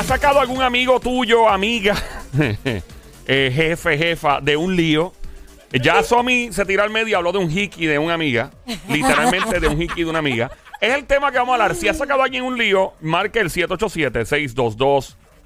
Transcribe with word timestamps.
¿has 0.00 0.06
sacado 0.06 0.40
algún 0.40 0.62
amigo 0.62 0.98
tuyo, 0.98 1.46
amiga, 1.46 1.94
eh, 3.26 3.52
jefe, 3.54 3.98
jefa, 3.98 4.40
de 4.40 4.56
un 4.56 4.74
lío? 4.74 5.12
Ya 5.72 6.02
Somi 6.02 6.50
se 6.52 6.64
tiró 6.64 6.82
al 6.82 6.90
medio 6.90 7.08
y 7.08 7.14
habló 7.14 7.32
de 7.32 7.38
un 7.38 7.50
hiki 7.50 7.84
de 7.84 7.98
una 7.98 8.14
amiga. 8.14 8.50
Literalmente 8.88 9.60
de 9.60 9.68
un 9.68 9.80
hiki 9.80 10.02
de 10.02 10.10
una 10.10 10.18
amiga. 10.18 10.50
Es 10.80 10.94
el 10.94 11.04
tema 11.04 11.30
que 11.30 11.38
vamos 11.38 11.52
a 11.52 11.62
hablar. 11.62 11.76
Si 11.76 11.86
has 11.86 11.98
sacado 11.98 12.22
a 12.22 12.24
alguien 12.24 12.44
un 12.44 12.56
lío, 12.56 12.94
marque 13.02 13.40
el 13.40 13.50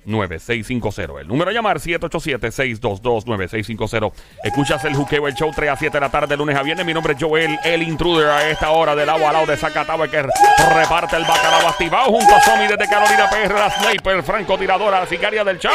787-622-9650. 0.07 1.21
El 1.21 1.29
número 1.29 1.51
a 1.51 1.53
llamar 1.53 1.79
787-622-9650. 1.79 4.13
Escuchas 4.43 4.85
el 4.85 4.95
juqueo, 4.95 5.29
el 5.29 5.35
show 5.35 5.51
3 5.55 5.71
a 5.71 5.77
7 5.77 5.97
de 5.97 6.01
la 6.01 6.11
tarde, 6.11 6.37
lunes 6.37 6.57
a 6.57 6.63
viernes. 6.63 6.87
Mi 6.87 6.95
nombre 6.95 7.15
es 7.15 7.23
Joel, 7.23 7.59
el 7.65 7.83
intruder 7.83 8.29
a 8.29 8.49
esta 8.49 8.71
hora 8.71 8.95
del 8.95 9.09
agua 9.09 9.29
al 9.29 9.35
lado 9.35 9.47
de 9.47 9.57
Zacatau 9.57 10.09
que 10.09 10.23
reparte 10.23 11.17
el 11.17 11.25
bacalao 11.25 11.69
activado 11.69 12.07
junto 12.07 12.35
a 12.35 12.41
Somi 12.41 12.67
desde 12.67 12.89
Carolina 12.89 13.29
PR, 13.31 13.55
la 13.55 13.71
sniper, 13.71 14.23
francotiradora, 14.23 15.01
la 15.01 15.07
sicaria 15.07 15.45
del 15.45 15.59
show. 15.59 15.73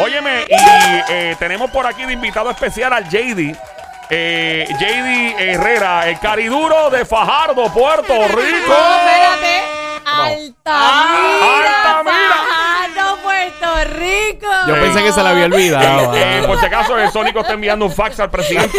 Óyeme, 0.00 0.44
y 0.48 0.54
eh, 1.12 1.36
tenemos 1.38 1.70
por 1.70 1.86
aquí 1.86 2.04
de 2.04 2.12
invitado 2.12 2.50
especial 2.50 2.92
al 2.92 3.08
JD. 3.08 3.54
Eh, 4.10 4.66
JD 4.68 5.40
Herrera, 5.40 6.08
el 6.08 6.18
cariduro 6.18 6.90
de 6.90 7.04
Fajardo, 7.04 7.72
Puerto 7.72 8.26
Rico. 8.28 8.68
No, 8.68 8.96
espérate. 8.96 9.62
Altamira, 10.04 11.40
Altamira. 11.40 11.81
Yo 14.66 14.74
pensé 14.80 15.02
que 15.02 15.12
se 15.12 15.22
la 15.22 15.30
había 15.30 15.44
olvidado. 15.46 16.14
Eh, 16.16 16.42
por 16.46 16.58
si 16.60 16.66
acaso, 16.66 16.98
el 16.98 17.10
Sónico 17.10 17.40
está 17.40 17.52
enviando 17.54 17.84
un 17.86 17.92
fax 17.92 18.20
al 18.20 18.30
presidente. 18.30 18.78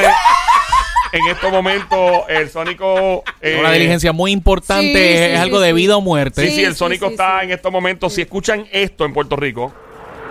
En 1.11 1.27
estos 1.27 1.51
momentos, 1.51 2.23
el 2.27 2.49
Sónico. 2.49 3.23
eh, 3.39 3.57
Una 3.59 3.71
diligencia 3.71 4.11
muy 4.13 4.31
importante, 4.31 4.93
Sí, 4.93 5.23
es 5.23 5.31
sí, 5.37 5.37
algo 5.43 5.59
de 5.59 5.67
sí. 5.69 5.73
vida 5.75 5.95
o 5.97 6.01
muerte. 6.01 6.41
Sí, 6.41 6.47
sí, 6.49 6.55
Sí, 6.55 6.63
el 6.63 6.73
sí, 6.73 6.79
Sónico 6.79 7.05
sí, 7.07 7.11
está 7.13 7.39
sí. 7.39 7.45
en 7.45 7.51
estos 7.51 7.71
momentos. 7.71 8.13
Si 8.13 8.21
escuchan 8.21 8.65
esto 8.71 9.05
en 9.05 9.13
Puerto 9.13 9.35
Rico, 9.35 9.71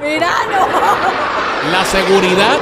Mira, 0.03 0.29
no. 0.51 1.71
La 1.71 1.85
seguridad. 1.85 2.59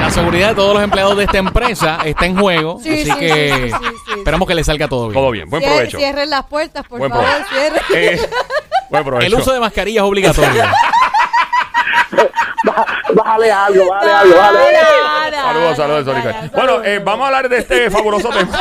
La 0.00 0.10
seguridad 0.10 0.48
de 0.50 0.54
todos 0.54 0.74
los 0.74 0.82
empleados 0.82 1.16
de 1.16 1.24
esta 1.24 1.38
empresa 1.38 1.98
está 2.04 2.26
en 2.26 2.36
juego. 2.38 2.80
Sí, 2.82 2.90
así 2.92 3.04
sí, 3.04 3.16
que 3.18 3.28
sí, 3.54 3.70
sí, 3.70 3.76
sí, 3.80 3.96
sí. 4.06 4.12
esperamos 4.18 4.48
que 4.48 4.54
le 4.54 4.64
salga 4.64 4.88
todo 4.88 5.08
bien. 5.08 5.14
todo 5.14 5.30
bien. 5.30 5.50
Buen 5.50 5.62
Cier- 5.62 5.66
provecho. 5.74 5.98
Cierren 5.98 6.30
las 6.30 6.44
puertas, 6.46 6.86
por 6.86 6.98
Buen 7.00 7.10
favor, 7.10 7.26
provecho. 7.26 7.48
cierren. 7.50 8.18
Eh, 8.18 8.28
El 9.20 9.34
uso 9.34 9.52
de 9.52 9.60
mascarilla 9.60 10.00
es 10.00 10.06
obligatorio. 10.06 10.64
Bájale 13.12 13.50
algo, 13.52 13.88
bájale 13.90 14.12
algo, 14.12 14.36
bájale 14.36 14.76
Saludos, 15.32 15.76
saludos, 15.76 16.06
nada, 16.06 16.32
Bueno, 16.32 16.50
saludos. 16.54 16.86
eh, 16.86 17.00
vamos 17.04 17.24
a 17.24 17.26
hablar 17.26 17.48
de 17.48 17.58
este 17.58 17.90
fabuloso 17.90 18.28
tema. 18.30 18.58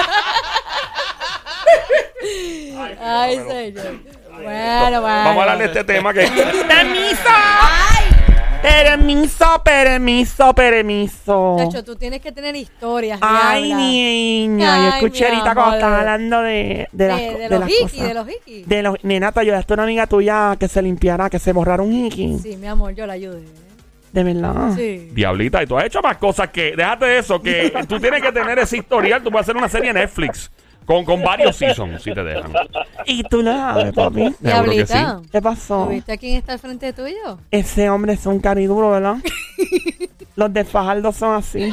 Ay, 3.01 3.37
señor. 3.37 3.99
Bueno, 4.31 5.01
bueno. 5.01 5.01
Vamos 5.01 5.37
a 5.37 5.41
hablar 5.41 5.57
de 5.57 5.65
este 5.65 5.83
tema 5.83 6.13
que. 6.13 6.27
¡Permiso! 6.67 7.29
Permiso, 8.61 9.45
permiso, 9.63 10.53
permiso. 10.53 11.55
Chacho, 11.59 11.83
tú 11.83 11.95
tienes 11.95 12.19
que 12.21 12.31
tener 12.31 12.55
historias. 12.55 13.17
Ay, 13.21 13.73
niña, 13.73 14.77
yo 14.77 14.83
Ay, 14.83 14.89
escuché 14.97 15.25
mi 15.29 15.37
ahorita 15.37 15.53
cuando 15.53 15.61
amor. 15.61 15.73
estaba 15.75 15.99
hablando 15.99 16.41
de, 16.41 16.87
de, 16.91 17.07
las, 17.07 17.17
De, 17.19 17.25
de 17.31 17.37
de 17.37 17.49
los 17.49 17.59
las 17.61 17.69
hiki, 17.69 17.81
cosas. 17.83 18.07
de 18.07 18.13
los 18.13 18.27
hiki. 18.29 18.63
De 18.63 18.83
los, 18.83 19.03
nena, 19.03 19.31
te 19.31 19.39
ayudaste 19.39 19.73
a 19.73 19.75
una 19.75 19.83
amiga 19.83 20.07
tuya 20.07 20.57
que 20.59 20.67
se 20.67 20.81
limpiara, 20.81 21.29
que 21.29 21.39
se 21.39 21.53
borrara 21.53 21.81
un 21.83 21.93
hiki. 21.93 22.37
Sí, 22.39 22.57
mi 22.57 22.67
amor, 22.67 22.93
yo 22.93 23.07
la 23.07 23.13
ayudé. 23.13 23.43
De 24.11 24.23
verdad. 24.23 24.73
Sí. 24.75 25.09
Diablita, 25.13 25.63
y 25.63 25.67
tú 25.67 25.77
has 25.77 25.85
hecho 25.85 26.01
más 26.01 26.17
cosas 26.17 26.49
que. 26.49 26.75
Déjate 26.75 27.05
de 27.05 27.17
eso, 27.19 27.41
que 27.41 27.71
tú 27.87 27.99
tienes 27.99 28.21
que 28.21 28.31
tener 28.31 28.59
ese 28.59 28.77
historial. 28.77 29.23
Tú 29.23 29.31
puedes 29.31 29.45
hacer 29.45 29.55
una 29.55 29.69
serie 29.69 29.91
en 29.91 29.95
Netflix 29.95 30.51
con, 30.89 31.05
con 31.05 31.21
varios 31.21 31.55
seasons, 31.55 32.01
si 32.01 32.11
te 32.11 32.23
dejan. 32.23 32.51
Y 33.05 33.21
tú 33.21 33.43
lo 33.43 33.51
sabes, 33.51 33.93
papi. 33.93 34.33
Seguro 34.41 34.71
que 34.71 34.87
sí. 34.87 34.93
Diablita, 34.93 35.21
¿Qué 35.31 35.39
pasó? 35.39 35.83
¿tú 35.83 35.91
viste 35.91 36.13
a 36.13 36.17
quién 36.17 36.35
está 36.37 36.53
al 36.53 36.59
frente 36.59 36.93
tuyo? 36.93 37.37
Ese 37.51 37.91
hombre 37.91 38.13
es 38.13 38.25
un 38.25 38.39
cariduro, 38.39 38.89
¿verdad? 38.89 39.17
Los 40.35 40.51
de 40.51 40.65
Fajardo 40.65 41.11
son 41.11 41.35
así. 41.35 41.71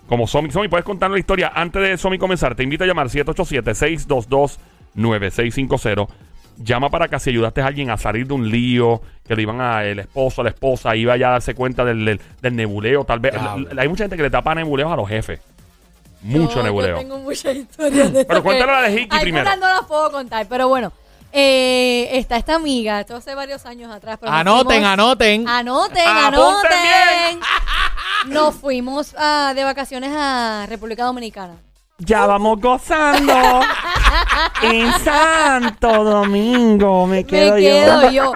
Como 0.09 0.27
Somi, 0.27 0.51
Somi, 0.51 0.69
puedes 0.69 0.85
contarnos 0.87 1.17
la 1.17 1.21
historia 1.21 1.53
antes 1.55 1.83
de 1.83 1.97
Somi 1.99 2.17
comenzar. 2.19 2.55
Te 2.55 2.63
invito 2.63 2.85
a 2.85 2.87
llamar 2.87 3.09
787-622-9650. 3.09 6.09
Llama 6.61 6.91
para 6.91 7.05
acá 7.05 7.21
si 7.21 7.31
ayudaste 7.31 7.61
a 7.63 7.67
alguien 7.67 7.89
a 7.91 7.97
salir 7.97 8.27
de 8.27 8.35
un 8.35 8.49
lío, 8.51 9.01
que 9.27 9.37
le 9.37 9.43
iban 9.43 9.61
a 9.61 9.85
el 9.85 10.01
esposo, 10.01 10.43
la 10.43 10.49
esposa, 10.49 10.97
iba 10.97 11.17
ya 11.17 11.29
a 11.29 11.33
darse 11.33 11.55
cuenta 11.55 11.85
del, 11.85 12.05
del- 12.05 12.21
del 12.43 12.57
nebuleo, 12.57 13.05
tal 13.05 13.21
vez. 13.21 13.35
Hay 13.79 13.89
mucha 13.89 14.03
gente 14.05 14.17
que 14.17 14.25
le 14.25 14.31
tapa 14.31 14.57
nebuleos 14.57 14.91
a 14.91 14.97
los 14.97 15.09
jefes. 15.09 15.39
Mucho 16.23 16.56
Yo- 16.56 16.62
nebuleo. 16.65 16.97
Yo 16.97 16.99
tengo 17.03 17.19
muchas 17.19 17.55
historias 17.56 18.12
de 18.12 18.25
Pero 18.25 18.43
que- 18.43 18.59
la 18.67 18.83
de 18.83 18.93
Hiki 18.93 19.17
Algunas 19.17 19.21
primero. 19.23 19.56
no 19.56 19.67
las 19.69 19.84
puedo 19.87 20.11
contar, 20.11 20.47
pero 20.49 20.69
bueno. 20.69 20.93
eh, 21.33 22.09
está 22.12 22.37
esta 22.37 22.55
amiga, 22.55 23.01
esto 23.01 23.15
hace 23.17 23.34
varios 23.34 23.65
años 23.67 23.93
atrás. 23.93 24.17
pero 24.21 24.33
Anoten, 24.33 24.67
fuimos- 24.83 24.89
anoten. 24.93 25.49
Anoten, 25.49 26.09
Apunten 26.09 26.33
anoten. 26.34 27.41
Nos 28.27 28.55
fuimos 28.55 29.15
ah, 29.19 29.53
de 29.55 29.62
vacaciones 29.62 30.11
a 30.17 30.65
República 30.69 31.05
Dominicana. 31.05 31.55
Ya 31.99 32.27
vamos 32.27 32.61
gozando. 32.61 33.61
en 34.62 34.93
Santo 35.05 36.05
Domingo 36.05 37.07
me 37.07 37.25
quedo, 37.25 37.55
Me 37.55 37.61
quedo 37.61 38.03
yo. 38.05 38.11
yo. 38.11 38.33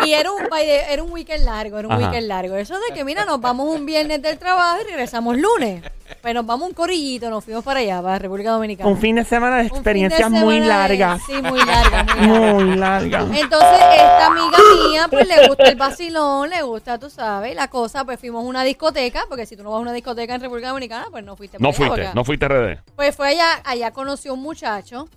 Y 0.06 0.12
era 0.14 0.30
un, 0.32 0.42
era 0.52 1.02
un 1.02 1.10
weekend 1.12 1.44
largo, 1.44 1.78
era 1.78 1.88
un 1.88 1.94
Ajá. 1.94 2.04
weekend 2.06 2.26
largo. 2.28 2.54
Eso 2.56 2.74
de 2.88 2.94
que, 2.94 3.04
mira, 3.04 3.24
nos 3.24 3.40
vamos 3.40 3.68
un 3.74 3.84
viernes 3.86 4.20
del 4.22 4.38
trabajo 4.38 4.78
y 4.82 4.84
regresamos 4.84 5.36
lunes. 5.36 5.82
Pues 6.22 6.34
nos 6.34 6.44
vamos 6.44 6.68
un 6.68 6.74
corillito, 6.74 7.30
nos 7.30 7.44
fuimos 7.44 7.62
para 7.64 7.80
allá, 7.80 8.02
para 8.02 8.18
República 8.18 8.50
Dominicana. 8.50 8.90
Un 8.90 8.98
fin 8.98 9.14
de 9.16 9.24
semana 9.24 9.58
de 9.58 9.66
experiencias 9.68 10.28
muy 10.28 10.56
semana 10.56 10.60
de- 10.88 10.96
largas. 10.96 11.22
Sí, 11.24 11.34
muy 11.40 11.64
largas, 11.64 12.16
muy 12.26 12.76
largas. 12.76 13.24
Entonces, 13.32 13.78
esta 13.92 14.26
amiga 14.26 14.58
mía, 14.88 15.06
pues 15.08 15.28
le 15.28 15.46
gusta 15.46 15.64
el 15.68 15.76
vacilón, 15.76 16.50
le 16.50 16.62
gusta, 16.62 16.98
tú 16.98 17.08
sabes, 17.10 17.54
la 17.54 17.68
cosa, 17.68 18.04
pues 18.04 18.18
fuimos 18.18 18.44
a 18.44 18.46
una 18.48 18.64
discoteca, 18.64 19.22
porque 19.28 19.46
si 19.46 19.56
tú 19.56 19.62
no 19.62 19.70
vas 19.70 19.78
a 19.78 19.82
una 19.82 19.92
discoteca 19.92 20.34
en 20.34 20.40
República 20.40 20.68
Dominicana, 20.70 21.06
pues 21.12 21.24
no 21.24 21.36
fuiste. 21.36 21.58
No 21.60 21.68
allá, 21.68 21.76
fuiste, 21.76 22.08
no 22.12 22.24
fuiste 22.24 22.48
RD. 22.48 22.78
Pues 22.96 23.14
fue 23.14 23.28
allá, 23.28 23.60
allá 23.64 23.92
conoció 23.92 24.34
un 24.34 24.42
muchacho, 24.42 25.08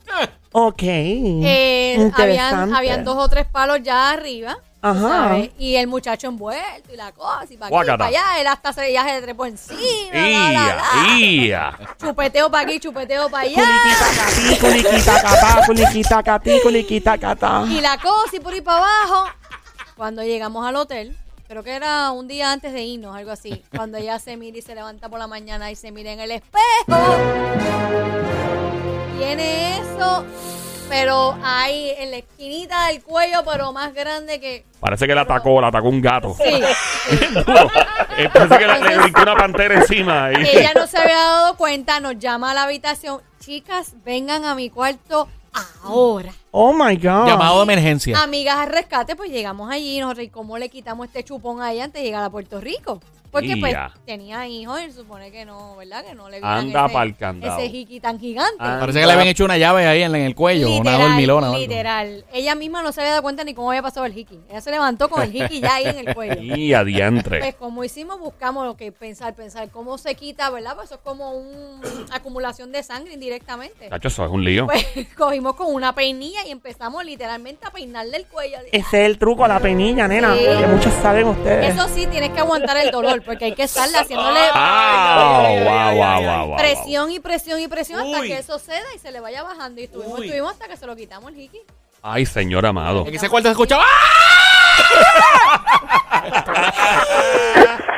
Ok. 0.52 0.84
eh, 0.84 2.12
habían, 2.16 2.74
habían 2.76 3.04
dos 3.04 3.18
o 3.18 3.28
tres 3.30 3.48
palos 3.48 3.80
ya 3.82 4.12
arriba, 4.12 4.58
Ajá. 4.86 5.00
sabes, 5.30 5.52
y 5.58 5.76
el 5.78 5.88
muchacho 5.88 6.28
envuelto 6.28 6.94
y 6.94 6.98
la 6.98 7.12
cosa, 7.14 7.46
y 7.50 7.56
para 7.58 7.68
aquí, 7.68 7.72
Guácata. 7.74 7.98
para 7.98 8.10
allá, 8.10 8.42
él 8.42 8.48
hasta 8.48 8.74
se, 8.74 8.92
ya 8.92 9.04
se 9.08 9.22
trepó 9.22 9.46
encima, 9.46 9.80
la, 10.12 10.22
la, 10.22 10.52
¡Ia! 10.52 10.76
la. 10.76 11.18
¡Ia! 11.18 11.80
chupeteo 12.00 12.52
para 12.52 12.64
aquí, 12.68 12.80
chupeteo 12.80 13.30
para 13.30 13.44
allá. 13.48 13.56
Culiquita 13.56 14.06
catí, 14.18 14.60
culiquita 14.60 15.22
catá, 15.22 15.66
culiquita 15.66 16.24
catí, 16.24 16.60
culiquita 16.62 17.18
catá. 17.18 17.64
Y 17.70 17.80
la 17.82 17.98
cosa 17.98 18.36
y 18.36 18.40
por 18.42 18.54
ahí 18.54 18.62
para 18.62 18.78
abajo. 18.80 19.30
Cuando 19.96 20.22
llegamos 20.24 20.66
al 20.68 20.76
hotel, 20.76 21.18
creo 21.48 21.64
que 21.64 21.72
era 21.76 22.12
un 22.12 22.28
día 22.28 22.52
antes 22.52 22.74
de 22.74 22.82
irnos, 22.84 23.16
algo 23.16 23.32
así. 23.32 23.64
Cuando 23.74 23.98
ella 23.98 24.20
se 24.20 24.36
mira 24.36 24.58
y 24.58 24.62
se 24.62 24.76
levanta 24.76 25.08
por 25.08 25.18
la 25.20 25.28
mañana 25.28 25.72
y 25.72 25.76
se 25.76 25.92
mira 25.92 26.12
en 26.12 26.20
el 26.20 26.32
espejo. 26.32 26.98
Tiene 29.18 29.78
eso, 29.78 30.26
pero 30.94 31.36
ahí 31.44 31.92
en 31.98 32.12
la 32.12 32.18
esquinita 32.18 32.88
del 32.88 33.02
cuello, 33.04 33.40
pero 33.50 33.72
más 33.74 33.94
grande 33.94 34.40
que. 34.40 34.66
Parece 34.80 35.08
que 35.08 35.16
la 35.16 35.22
atacó, 35.22 35.60
la 35.60 35.68
atacó 35.68 35.90
un 35.90 36.02
gato. 36.02 36.36
Sí. 36.38 36.62
Eh, 38.16 38.30
Parece 38.32 38.58
que 38.60 38.68
le, 38.68 38.80
le 38.90 38.98
brincó 39.00 39.22
una 39.24 39.36
pantera 39.36 39.74
encima. 39.76 40.30
y- 40.32 40.46
Ella 40.58 40.72
no 40.76 40.86
se 40.86 40.98
había 41.00 41.16
dado 41.18 41.58
cuenta, 41.58 42.00
nos 42.00 42.20
llama 42.20 42.52
a 42.52 42.54
la 42.54 42.64
habitación. 42.64 43.22
Chicas, 43.40 43.94
vengan 44.06 44.46
a 44.46 44.54
mi 44.54 44.70
cuarto 44.70 45.28
ahora. 45.84 46.32
Oh 46.52 46.74
my 46.74 46.96
God. 46.96 47.28
Llamado 47.28 47.58
de 47.58 47.64
emergencia. 47.74 48.22
Amigas 48.22 48.58
al 48.58 48.70
rescate, 48.70 49.16
pues 49.16 49.32
llegamos 49.32 49.72
allí 49.72 49.98
y 49.98 50.00
nosotros, 50.00 50.26
¿y 50.26 50.30
cómo 50.30 50.58
le 50.60 50.70
quitamos 50.70 51.08
este 51.08 51.24
chupón 51.24 51.62
a 51.62 51.72
ella 51.72 51.86
antes 51.86 52.02
de 52.02 52.06
llegar 52.08 52.24
a 52.24 52.30
Puerto 52.30 52.62
Rico? 52.62 53.02
Porque 53.34 53.58
pues 53.58 53.74
Ya. 53.74 53.92
tenía 54.06 54.48
hijos 54.48 54.80
y 54.88 54.92
supone 54.94 55.32
que 55.32 55.44
no, 55.44 55.76
¿verdad? 55.76 56.06
Que 56.06 56.16
no 56.16 56.30
le 56.30 56.38
Anda 56.38 56.62
vieran 56.64 56.86
ese, 56.86 56.94
pa'l 56.94 57.18
candado. 57.18 57.60
ese 57.60 57.70
jiqui 57.70 58.00
tan 58.00 58.20
gigante. 58.20 58.56
Ah, 58.60 58.78
Parece 58.80 59.00
que 59.02 59.06
le 59.08 59.12
habían 59.12 59.28
hecho 59.28 59.44
una 59.44 59.58
llave 59.58 59.86
ahí 59.88 60.04
en, 60.04 60.16
en 60.16 60.22
el 60.22 60.36
cuello, 60.36 60.68
una 60.68 60.78
Literal, 60.92 61.02
dormilona. 61.10 61.48
o 61.48 61.54
algo. 61.54 61.62
literal. 61.62 62.26
Ella 62.32 62.56
misma 62.56 62.82
no 62.84 62.92
se 62.92 63.02
había 63.02 63.12
dado 63.12 63.24
cuenta 63.24 63.44
ni 63.44 63.54
cómo 63.54 63.72
había 63.72 63.82
pasado 63.82 64.06
el 64.06 64.14
jiqui. 64.14 64.40
Ella 64.50 64.62
se 64.62 64.72
levantó 64.72 65.10
con 65.10 65.22
el 65.24 65.32
jiqui 65.32 65.60
ya 65.60 65.76
ahí 65.76 65.86
en 65.88 66.08
el 66.08 66.14
cuello. 66.16 66.36
Y 66.56 66.74
adiantre. 66.74 67.40
Pues 67.40 67.56
como 67.56 67.84
hicimos, 67.84 68.20
buscamos 68.20 68.66
lo 68.66 68.78
que 68.78 68.92
pensar, 68.92 69.34
pensar 69.34 69.68
cómo 69.72 69.98
se 69.98 70.14
quita, 70.14 70.50
¿verdad? 70.52 70.76
Pues 70.76 70.86
eso 70.90 70.96
es 70.96 71.02
como 71.02 71.32
una 71.32 71.82
acumulación 72.12 72.72
de 72.72 72.84
sangre 72.84 73.14
indirectamente. 73.16 73.90
Chacho, 73.90 74.08
eso 74.10 74.26
es 74.26 74.32
un 74.32 74.44
lío. 74.44 74.68
Pues 74.68 74.86
cogimos 75.18 75.56
con 75.56 75.74
una 75.74 75.96
peinilla 75.96 76.46
y 76.46 76.52
empezamos 76.52 77.04
literalmente 77.04 77.66
a 77.66 77.72
peinarle 77.72 78.18
el 78.18 78.26
cuello. 78.28 78.58
Ese 78.72 78.78
es 78.78 78.94
el 78.94 79.18
truco, 79.18 79.48
la 79.48 79.60
penilla, 79.60 80.08
nena. 80.08 80.36
Sí. 80.36 80.44
Que 80.60 80.68
muchos 80.68 80.94
saben 81.02 81.28
ustedes. 81.28 81.74
Eso 81.74 81.88
sí, 81.88 82.06
tienes 82.06 82.30
que 82.30 82.40
aguantar 82.40 82.78
el 82.78 82.92
dolor 82.92 83.23
porque 83.24 83.46
hay 83.46 83.54
que 83.56 83.64
estarle 83.64 83.98
haciéndole 83.98 84.40
presión 86.58 87.12
y 87.12 87.20
presión 87.20 87.60
y 87.60 87.68
presión 87.68 88.00
hasta 88.02 88.20
Uy. 88.20 88.28
que 88.28 88.38
eso 88.38 88.60
ceda 88.60 88.86
y 88.96 89.00
se 89.00 89.12
le 89.12 89.20
vaya 89.20 89.44
bajando. 89.44 89.82
Y 89.82 89.86
estuvimos, 89.86 90.20
Uy. 90.20 90.26
estuvimos 90.26 90.52
hasta 90.54 90.68
que 90.68 90.78
se 90.78 90.86
lo 90.86 90.96
quitamos 90.96 91.32
el 91.32 91.38
jiqui. 91.38 91.60
Ay, 92.02 92.26
señor 92.26 92.66
amado. 92.66 93.06
En 93.08 93.16
ese 93.16 93.30
cuarto 93.30 93.48
se 93.48 93.52
escuchaba. 93.52 93.84
¡Ah! 93.86 94.34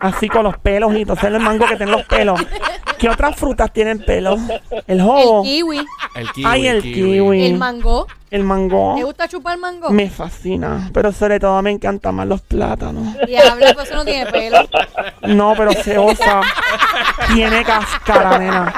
Así 0.00 0.28
con 0.28 0.44
los 0.44 0.56
pelos 0.58 0.92
y 0.94 1.00
entonces 1.02 1.24
el 1.24 1.40
mango 1.40 1.66
que 1.66 1.76
tiene 1.76 1.90
los 1.92 2.04
pelos. 2.04 2.40
¿Qué 2.98 3.08
otras 3.08 3.34
frutas 3.36 3.72
tienen 3.72 4.04
pelos? 4.04 4.38
El 4.70 4.82
El 4.86 5.02
jobo. 5.02 5.42
kiwi, 5.42 5.84
El 6.14 6.32
kiwi. 6.32 6.46
Ay, 6.48 6.66
el 6.68 6.82
kiwi. 6.82 7.46
el 7.46 7.58
mango. 7.58 8.06
El 8.30 8.44
mango. 8.44 8.94
¿Te 8.96 9.04
gusta 9.04 9.26
chupar 9.28 9.56
mango? 9.58 9.90
Me 9.90 10.08
fascina. 10.10 10.90
Pero 10.92 11.12
sobre 11.12 11.40
todo 11.40 11.60
me 11.62 11.70
encantan 11.70 12.14
más 12.14 12.26
los 12.26 12.42
plátanos. 12.42 13.16
Diablo, 13.26 13.66
pues 13.74 13.86
eso 13.88 13.96
no 13.96 14.04
tiene 14.04 14.30
pelo. 14.30 14.58
No, 15.22 15.54
pero 15.56 15.72
se 15.72 15.96
osa. 15.98 16.42
Tiene 17.34 17.64
cáscara, 17.64 18.38
nena. 18.38 18.74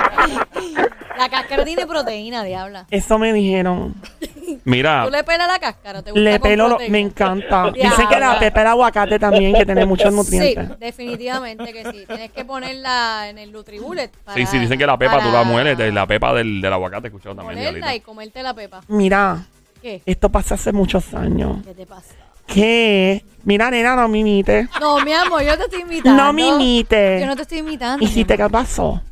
La 1.21 1.29
cáscara 1.29 1.65
tiene 1.65 1.87
proteína, 1.87 2.43
diabla. 2.45 2.87
Eso 2.91 3.19
me 3.19 3.33
dijeron. 3.33 3.95
Mira, 4.65 5.05
¿Tú 5.05 5.11
le 5.11 5.23
pelas 5.23 5.47
la 5.49 5.59
cáscara? 5.59 6.03
¿Te 6.03 6.13
gusta 6.13 6.21
Le 6.23 6.41
pelo, 6.41 6.69
lo- 6.69 6.79
me 6.89 6.99
encanta. 6.99 7.71
Diabla. 7.75 7.91
Dicen 7.91 8.09
que 8.09 8.19
la 8.19 8.39
pepa 8.39 8.61
de 8.63 8.67
aguacate 8.69 9.19
también, 9.19 9.55
que 9.55 9.65
tiene 9.67 9.85
muchos 9.85 10.09
Sí, 10.11 10.17
nutrientes. 10.17 10.79
definitivamente 10.79 11.73
que 11.73 11.85
sí. 11.93 12.05
Tienes 12.07 12.31
que 12.33 12.45
ponerla 12.45 13.29
en 13.29 13.37
el 13.39 13.53
Nutribullet. 13.53 14.11
para- 14.25 14.37
sí, 14.37 14.47
sí, 14.47 14.59
dicen 14.59 14.79
que 14.79 14.87
la 14.87 14.97
pepa 14.97 15.21
tú 15.23 15.31
la 15.31 15.43
mueles, 15.45 15.77
de 15.77 15.93
la 15.93 16.07
pepa 16.07 16.33
del, 16.35 16.61
del 16.61 16.73
aguacate, 16.73 17.07
he 17.07 17.11
escuchado 17.11 17.35
también. 17.37 17.61
Diablito. 17.61 17.87
y 17.95 18.01
comerte 18.01 18.43
la 18.43 18.55
pepa. 18.55 18.81
Mira, 18.89 19.45
¿Qué? 19.83 20.01
esto 20.07 20.31
pasó 20.31 20.55
hace 20.55 20.73
muchos 20.73 21.13
años. 21.15 21.59
¿Qué 21.65 21.75
te 21.75 21.85
pasa? 21.87 22.15
¿Qué? 22.47 23.25
Mira, 23.45 23.71
nena, 23.71 23.95
no 23.95 24.09
me 24.09 24.19
imites. 24.19 24.69
No, 24.81 25.01
mi 25.05 25.13
amor, 25.13 25.43
yo 25.43 25.57
te 25.57 25.65
estoy 25.65 25.83
imitando. 25.83 26.23
No 26.23 26.33
me 26.33 26.49
imites. 26.49 27.21
Yo 27.21 27.27
no 27.27 27.37
te 27.37 27.43
estoy 27.43 27.59
imitando. 27.59 28.03
¿Y 28.03 28.09
mi 28.09 28.13
si 28.13 28.25
te 28.25 28.35
amor. 28.35 28.47
qué 28.47 28.53
pasó? 28.53 29.03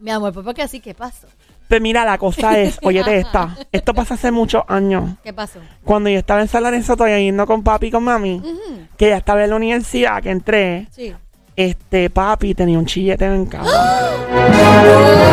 Mi 0.00 0.10
amor, 0.10 0.32
pues 0.32 0.44
porque 0.44 0.62
así, 0.62 0.80
¿qué 0.80 0.94
pasó? 0.94 1.26
Pues 1.68 1.80
mira, 1.80 2.04
la 2.04 2.18
cosa 2.18 2.58
es, 2.58 2.78
óyete 2.82 3.18
esta. 3.18 3.56
Esto 3.70 3.94
pasó 3.94 4.14
hace 4.14 4.30
muchos 4.30 4.62
años. 4.68 5.10
¿Qué 5.22 5.32
pasó? 5.32 5.60
Cuando 5.84 6.10
yo 6.10 6.18
estaba 6.18 6.40
en 6.40 6.48
San 6.48 6.62
Lorenzo, 6.62 6.96
todavía 6.96 7.18
yendo 7.20 7.46
con 7.46 7.62
papi 7.62 7.88
y 7.88 7.90
con 7.90 8.04
mami, 8.04 8.40
Ujú, 8.44 8.86
que 8.96 9.10
ya 9.10 9.18
estaba 9.18 9.44
en 9.44 9.50
la 9.50 9.56
universidad, 9.56 10.22
que 10.22 10.30
entré, 10.30 10.88
Sí. 10.90 11.14
este 11.56 12.10
papi 12.10 12.54
tenía 12.54 12.78
un 12.78 12.86
chillete 12.86 13.24
en 13.26 13.46
casa. 13.46 13.68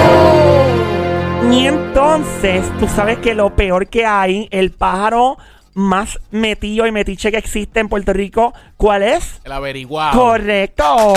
Y 1.51 1.67
entonces, 1.67 2.65
tú 2.79 2.87
sabes 2.87 3.19
que 3.19 3.33
lo 3.33 3.55
peor 3.55 3.87
que 3.87 4.05
hay, 4.05 4.47
el 4.51 4.71
pájaro 4.71 5.37
más 5.73 6.19
metido 6.31 6.87
y 6.87 6.91
metiche 6.91 7.31
que 7.31 7.37
existe 7.37 7.79
en 7.79 7.87
Puerto 7.87 8.13
Rico, 8.13 8.53
¿cuál 8.77 9.03
es? 9.03 9.39
El 9.43 9.51
averiguado. 9.51 10.19
Correcto. 10.19 11.13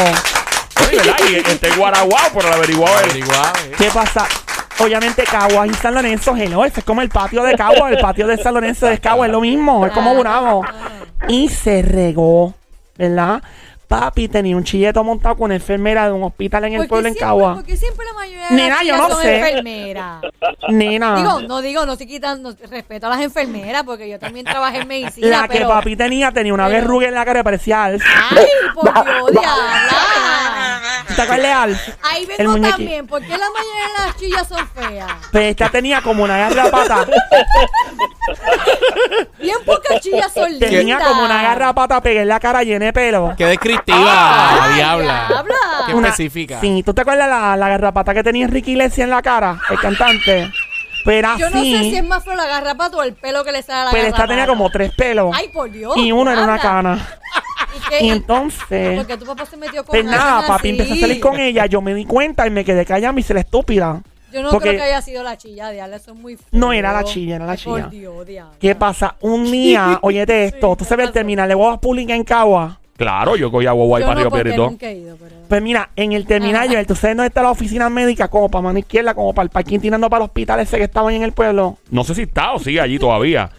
Sí, 0.91 0.97
¿verdad? 0.97 1.17
Y 1.31 1.35
este 1.37 1.71
guaraguao, 1.77 2.31
por 2.33 2.45
el 2.45 2.53
averiguado. 2.53 2.97
Es- 3.01 3.11
averiguado. 3.11 3.53
eh. 3.65 3.73
¿Qué 3.79 3.91
pasa? 3.93 4.27
Obviamente 4.81 5.25
Caguas 5.25 5.69
y 5.71 5.75
San 5.75 5.95
Lorenzo, 5.95 6.37
hello, 6.37 6.65
ese 6.65 6.81
es 6.81 6.87
como 6.87 7.03
el 7.03 7.09
patio 7.09 7.43
de 7.43 7.55
Caguas, 7.57 7.91
el 7.93 7.99
patio 7.99 8.27
de 8.29 8.37
San 8.39 8.55
Lorenzo 8.55 8.87
de 8.87 8.99
Caguas 8.99 9.29
es 9.29 9.33
lo 9.33 9.41
mismo, 9.41 9.85
es 9.87 9.93
como 9.93 10.15
Burabo. 10.15 10.65
Y 11.29 11.49
se 11.49 11.83
regó, 11.83 12.55
¿verdad? 12.97 13.43
Papi 13.89 14.29
tenía 14.29 14.55
un 14.55 14.65
chilleto 14.65 15.03
montado 15.03 15.35
con 15.37 15.47
una 15.47 15.55
enfermera 15.55 16.07
de 16.07 16.13
un 16.13 16.23
hospital 16.23 16.65
en 16.67 16.73
el 16.75 16.77
¿Por 16.81 16.85
qué 16.85 16.89
pueblo 16.91 17.09
en 17.09 17.15
siempre- 17.15 17.27
Caguas. 17.27 17.55
¿Por 17.57 17.65
qué 17.65 17.77
siempre 17.77 18.05
la 18.07 18.13
mayoría 18.13 18.49
de 18.51 18.55
Nena, 18.55 18.75
las 18.77 18.85
yo 18.87 18.97
no 18.99 19.09
son 19.09 19.23
sé. 19.23 19.39
enfermeras? 19.39 20.23
Nena, 20.69 21.17
Digo, 21.17 21.41
no 21.41 21.61
digo, 21.63 21.87
no 21.87 21.93
estoy 21.93 22.07
quitando 22.07 22.55
respeto 22.71 23.07
a 23.07 23.11
las 23.11 23.21
enfermeras 23.23 23.83
porque 23.85 24.09
yo 24.09 24.19
también 24.19 24.45
trabajé 24.45 24.81
en 24.83 24.89
medicina, 24.89 25.29
la 25.43 25.49
que 25.49 25.65
papi 25.65 25.97
tenía 25.97 26.31
tenía 26.33 26.53
una 26.53 26.69
verruga 26.69 27.09
en 27.09 27.15
la 27.15 27.25
cara 27.25 27.41
que 27.41 27.45
parecía. 27.45 27.85
¡Ay, 27.87 27.99
por 28.75 28.85
Dios, 28.93 29.31
diabla! 29.33 29.89
¿Te 31.19 31.23
acuerdas 31.23 31.47
de 31.47 31.53
Alf? 31.53 31.89
Ahí 32.05 32.23
El 32.23 32.47
vengo 32.47 32.53
muñequi- 32.57 32.71
también. 32.71 33.07
¿Por 33.09 33.21
qué 33.23 33.29
la 33.29 33.39
mayoría 33.51 33.87
de 33.89 34.07
las 34.07 34.17
chillas 34.17 34.49
son 34.49 34.69
feas? 34.69 35.11
Pues 35.33 35.45
esta 35.51 35.69
tenía 35.69 36.01
como 36.01 36.23
una 36.23 36.37
garrapata. 36.39 37.07
Bien 39.39 39.57
pocas 39.65 40.01
chillas 40.01 40.33
son 40.33 40.51
lindas. 40.51 40.71
tenía 40.71 40.99
como 41.01 41.25
una 41.25 41.43
garrapata 41.43 42.01
pegada 42.01 42.23
en 42.23 42.29
la 42.29 42.41
cara 42.41 42.63
llena 42.63 42.87
de 42.87 42.93
pelo. 42.93 43.35
Qué 43.37 43.47
descriptiva, 43.47 43.99
diabla. 44.75 45.27
diabla. 45.29 45.29
Qué 45.87 45.95
Una- 45.95 46.09
específica. 46.09 46.61
Sí, 46.61 46.83
¿tú 46.85 46.95
te 46.95 47.01
acuerdas 47.03 47.29
la, 47.29 47.57
la 47.57 47.69
garrapata 47.69 48.15
que 48.15 48.23
tenía 48.23 48.45
Enrique 48.45 48.71
Iglesias 48.73 48.99
en 49.05 49.11
la 49.11 49.23
cara? 49.23 49.59
El 49.71 49.81
cantante. 49.81 50.53
Pero 51.05 51.29
así. 51.31 51.41
Yo 51.41 51.51
no 51.51 51.61
sé 51.63 51.81
si 51.91 51.97
es 51.97 52.05
más 52.05 52.23
feo 52.25 52.35
la 52.35 52.47
garrapata 52.47 52.97
o 52.99 53.03
el 53.03 53.15
pelo 53.15 53.43
que 53.45 53.53
le 53.53 53.63
sale 53.63 53.81
a 53.81 53.85
la 53.87 53.91
Pero 53.91 54.03
garrapata. 54.05 54.23
esta 54.25 54.29
tenía 54.35 54.47
como 54.47 54.69
tres 54.71 54.93
pelos. 54.97 55.35
Ay, 55.35 55.49
por 55.49 55.71
Dios. 55.71 55.97
y 55.97 56.13
uno 56.13 56.31
era 56.31 56.43
una 56.43 56.55
diabla. 56.59 56.71
cana. 56.71 57.09
¿Y 57.77 57.89
qué? 57.89 58.05
Y 58.05 58.11
entonces. 58.11 58.97
Porque 58.99 59.17
tu 59.17 59.27
papá 59.27 59.47
se 59.47 59.57
metió 59.57 59.85
con 59.85 59.93
Pues 59.93 60.05
nada, 60.05 60.47
papi 60.47 60.71
empezó 60.71 60.95
a 60.95 60.97
salir 60.97 61.21
con 61.21 61.39
ella. 61.39 61.67
Yo 61.67 61.81
me 61.81 61.95
di 61.95 62.05
cuenta 62.05 62.47
y 62.47 62.51
me 62.51 62.65
quedé 62.65 62.85
callada, 62.85 63.13
me 63.13 63.21
hice 63.21 63.35
la 63.35 63.41
estúpida. 63.41 64.03
Yo 64.33 64.43
no 64.43 64.51
porque- 64.51 64.69
creo 64.71 64.81
que 64.81 64.87
haya 64.87 65.01
sido 65.01 65.23
la 65.23 65.39
chilla, 65.39 65.71
diabla. 65.71 65.97
Eso 65.97 66.13
es 66.13 66.19
muy 66.19 66.37
feo. 66.37 66.47
No 66.53 66.73
era 66.73 66.93
la 66.93 67.03
chilla, 67.05 67.37
era 67.37 67.47
la 67.47 67.57
chilla. 67.57 67.85
Por 67.85 67.91
Dios, 67.91 68.27
diabla. 68.27 68.55
¿Qué 68.61 68.75
pasa? 68.75 69.17
Un 69.21 69.51
día, 69.51 69.99
óyete 70.03 70.45
esto, 70.47 70.77
tú 70.77 70.85
¿qué 70.85 70.89
sabes 70.89 71.07
el 71.07 71.13
terminal 71.13 71.49
de 71.49 71.55
huevas 71.55 71.79
públicas 71.79 72.15
en 72.17 72.25
Cagua. 72.25 72.79
Claro, 72.99 73.37
yo 73.37 73.49
cogí 73.51 73.65
a 73.67 73.71
guagua 73.73 74.01
y 74.01 74.03
Yo 74.03 74.09
para 74.09 74.25
no, 74.25 74.29
Río 74.29 74.43
pero... 74.43 74.77
Pues 75.49 75.63
mira, 75.63 75.89
en 75.95 76.13
el 76.13 76.27
terminal, 76.27 76.67
Ajá. 76.67 76.81
yo, 76.83 76.87
tú 76.87 76.97
sabes 76.97 77.17
dónde 77.17 77.29
está 77.29 77.43
la 77.43 77.53
oficina 77.53 77.89
médica, 77.89 78.27
como 78.27 78.49
para 78.51 78.63
mano 78.63 78.81
izquierda, 78.81 79.15
como 79.15 79.33
para 79.33 79.45
el 79.45 79.51
parking 79.51 79.79
tirando 79.79 80.11
para 80.11 80.25
el 80.25 80.29
hospital 80.29 80.59
ese 80.59 80.79
que 80.79 80.83
estaba 80.85 81.09
ahí 81.09 81.15
en 81.17 81.23
el 81.23 81.31
pueblo. 81.31 81.79
No 81.91 82.03
sé 82.03 82.17
si 82.17 82.23
está 82.23 82.53
o 82.53 82.59
sigue 82.59 82.81
allí 82.81 82.99
todavía. 82.99 83.51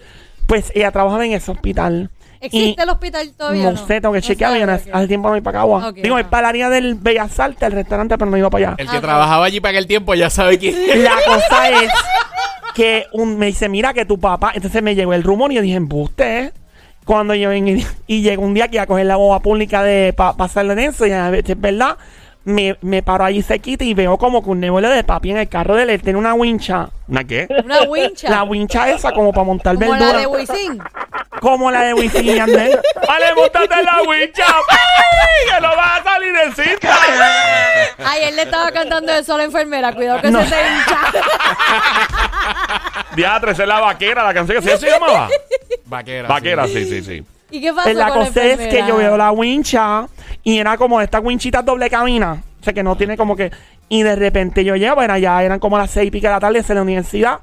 Pues 0.45 0.73
ella 0.75 0.91
trabajaba 0.91 1.25
en 1.25 1.31
ese 1.31 1.51
hospital. 1.51 2.09
¿Existe 2.41 2.81
Y- 2.81 2.83
el 2.83 2.89
hospital 2.89 3.31
todavía? 3.37 3.63
No 3.65 3.71
No, 3.71 3.77
sé, 3.87 3.99
tengo 4.01 4.13
que 4.13 4.19
No 4.21 4.25
chequear. 4.27 4.51
no- 4.67 4.73
ok. 4.75 4.81
Hace 4.93 5.07
tiempo 5.07 5.27
no 5.27 5.33
voy 5.33 5.41
para 5.41 5.59
Cagua. 5.59 5.89
Ok, 5.89 5.95
Digo, 5.97 6.15
ajá. 6.15 6.21
es 6.21 6.27
para 6.27 6.39
el 6.41 6.45
área 6.49 6.69
del 6.69 6.95
Bellas 6.95 7.39
Artes, 7.39 7.61
el 7.63 7.71
restaurante, 7.73 8.17
pero 8.17 8.31
no 8.31 8.37
iba 8.37 8.49
para 8.49 8.67
allá. 8.69 8.75
El 8.77 8.89
que 8.89 8.99
trabajaba 8.99 9.45
allí 9.45 9.59
para 9.59 9.71
aquel 9.71 9.87
tiempo 9.87 10.13
ya 10.15 10.29
sabe 10.29 10.57
quién. 10.57 10.75
La 11.03 11.15
cosa 11.25 11.69
es 11.69 11.91
que 12.73 13.05
un, 13.13 13.37
me 13.37 13.47
dice, 13.47 13.67
mira 13.67 13.93
que 13.93 14.05
tu 14.05 14.19
papá. 14.19 14.51
Entonces 14.55 14.81
me 14.81 14.95
llegó 14.95 15.13
el 15.13 15.23
rumor 15.23 15.51
y 15.51 15.55
yo 15.55 15.61
dije, 15.61 15.75
embuste. 15.75 16.39
¿eh?". 16.39 16.53
Cuando 17.05 17.33
yo 17.33 17.51
y, 17.53 17.85
y 18.07 18.21
llegó 18.21 18.43
un 18.43 18.53
día 18.53 18.67
que 18.67 18.75
iba 18.75 18.83
a 18.83 18.87
coger 18.87 19.05
la 19.07 19.15
boba 19.15 19.39
pública 19.41 19.81
de 19.83 20.13
pa, 20.13 20.37
pasarlo 20.37 20.73
en 20.73 20.79
eso, 20.79 21.07
y 21.07 21.11
es 21.11 21.59
verdad, 21.59 21.97
me, 22.45 22.77
me 22.81 23.03
paro 23.03 23.25
allí 23.25 23.41
sequita 23.41 23.83
y 23.83 23.93
veo 23.93 24.17
como 24.17 24.43
que 24.43 24.49
un 24.49 24.59
nebuelo 24.59 24.89
de 24.89 25.03
papi 25.03 25.31
en 25.31 25.37
el 25.37 25.49
carro 25.49 25.75
de 25.75 25.83
él. 25.83 25.89
Él 25.91 26.01
tiene 26.01 26.17
una 26.17 26.33
wincha. 26.33 26.89
¿Una 27.07 27.23
qué? 27.23 27.47
Una 27.63 27.83
wincha. 27.83 28.29
La 28.29 28.43
wincha 28.43 28.89
esa 28.89 29.11
como 29.11 29.31
para 29.31 29.43
montar 29.43 29.75
como 29.75 29.91
verdura. 29.91 30.13
la 30.13 30.19
de 30.19 30.27
Wisin. 30.27 30.81
como 31.41 31.69
la 31.71 31.81
de 31.83 31.93
Wisin 31.93 32.25
y 32.25 32.35
Yandel. 32.35 32.79
¡Vale, 33.07 33.35
montate 33.35 33.83
la 33.83 34.01
wincha! 34.07 34.45
¡Ay, 34.69 35.55
¡Que 35.55 35.61
no 35.61 35.75
va 35.75 35.95
a 35.95 36.03
salir 36.03 36.33
en 36.45 36.53
cinta! 36.53 36.97
Ay, 38.05 38.23
él 38.23 38.35
le 38.35 38.43
estaba 38.43 38.71
cantando 38.71 39.11
eso 39.13 39.33
a 39.35 39.37
la 39.37 39.43
enfermera. 39.45 39.93
Cuidado 39.93 40.21
que 40.21 40.31
No. 40.31 40.43
se 40.43 40.49
te 40.49 40.55
hincha. 40.67 40.99
Diatre, 43.15 43.51
esa 43.51 43.63
es 43.63 43.67
la 43.69 43.79
vaquera, 43.79 44.23
la 44.23 44.33
canción 44.33 44.63
que 44.63 44.71
¿sí 44.71 44.77
se 44.77 44.89
llamaba. 44.91 45.29
Vaquera. 45.85 46.27
Vaquera, 46.27 46.67
sí, 46.67 46.85
sí, 46.85 47.01
sí. 47.01 47.23
¿Y 47.51 47.61
qué 47.61 47.73
pasó 47.73 47.83
Pues 47.83 47.95
la 47.95 48.09
con 48.09 48.19
la 48.19 48.25
cosa 48.27 48.45
es 48.45 48.57
que 48.57 48.83
yo 48.87 48.97
veo 48.97 49.17
la 49.17 49.31
wincha 49.31 50.07
Y 50.43 50.57
era 50.57 50.77
como 50.77 51.01
esta 51.01 51.19
winchita 51.19 51.61
doble 51.61 51.89
cabina. 51.89 52.43
O 52.59 52.63
sea, 52.63 52.73
que 52.73 52.83
no 52.83 52.95
tiene 52.95 53.17
como 53.17 53.35
que... 53.35 53.51
Y 53.87 54.03
de 54.03 54.15
repente 54.15 54.63
yo 54.63 54.75
llego, 54.75 55.01
era 55.01 55.17
ya 55.17 55.41
eran 55.43 55.59
como 55.59 55.77
las 55.77 55.89
seis 55.89 56.09
y 56.09 56.11
pico 56.11 56.27
de 56.27 56.33
la 56.33 56.39
tarde 56.39 56.63
en 56.67 56.75
la 56.75 56.81
universidad. 56.81 57.39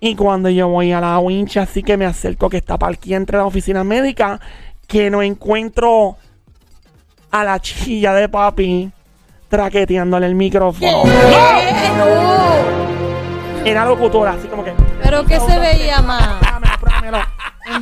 Y 0.00 0.16
cuando 0.16 0.48
yo 0.48 0.68
voy 0.68 0.92
a 0.92 1.00
la 1.00 1.18
wincha, 1.18 1.62
así 1.62 1.82
que 1.82 1.98
me 1.98 2.06
acerco 2.06 2.48
que 2.48 2.56
está 2.56 2.78
para 2.78 2.94
aquí 2.94 3.12
entre 3.12 3.36
las 3.36 3.46
oficinas 3.46 3.84
médicas, 3.84 4.40
que 4.86 5.10
no 5.10 5.22
encuentro 5.22 6.16
a 7.30 7.44
la 7.44 7.60
chilla 7.60 8.14
de 8.14 8.30
papi 8.30 8.90
traqueteándole 9.50 10.26
el 10.26 10.34
micrófono. 10.34 11.02
¿Qué? 11.02 11.90
No. 11.98 13.64
Era 13.64 13.84
locutora, 13.84 14.32
así 14.32 14.48
como 14.48 14.64
que... 14.64 14.72
Pero 15.02 15.26
que 15.26 15.38
se 15.38 15.58
veía 15.58 16.00
más. 16.00 16.49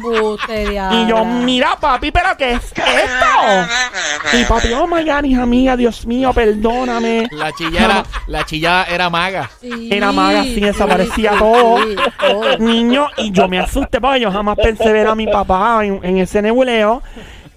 Embuste, 0.04 0.70
diabla. 0.70 1.00
Y 1.02 1.06
yo, 1.08 1.24
mira, 1.24 1.76
papi, 1.80 2.10
¿pero 2.10 2.28
qué 2.36 2.52
es 2.52 2.64
esto? 2.64 4.36
Y 4.38 4.44
papi, 4.44 4.72
oh 4.72 4.86
my 4.86 5.04
God, 5.04 5.24
hija 5.24 5.46
mía, 5.46 5.76
Dios 5.76 6.06
mío, 6.06 6.32
perdóname. 6.32 7.28
La 7.32 7.52
chilla 7.52 7.84
era, 7.84 8.04
la 8.26 8.44
chilla 8.44 8.84
era 8.84 9.10
maga. 9.10 9.50
Sí, 9.60 9.88
Era 9.92 10.12
maga, 10.12 10.42
sí, 10.42 10.60
desaparecía 10.60 11.32
todo. 11.38 11.78
sí, 11.82 11.96
todo. 12.20 12.58
Niño, 12.58 13.06
y 13.16 13.30
yo 13.30 13.48
me 13.48 13.58
asusté 13.58 14.00
porque 14.00 14.20
yo 14.20 14.30
jamás 14.30 14.56
pensé 14.56 14.92
ver 14.92 15.06
a 15.08 15.14
mi 15.14 15.26
papá 15.26 15.84
en, 15.84 16.00
en 16.02 16.18
ese 16.18 16.42
nebuleo. 16.42 17.02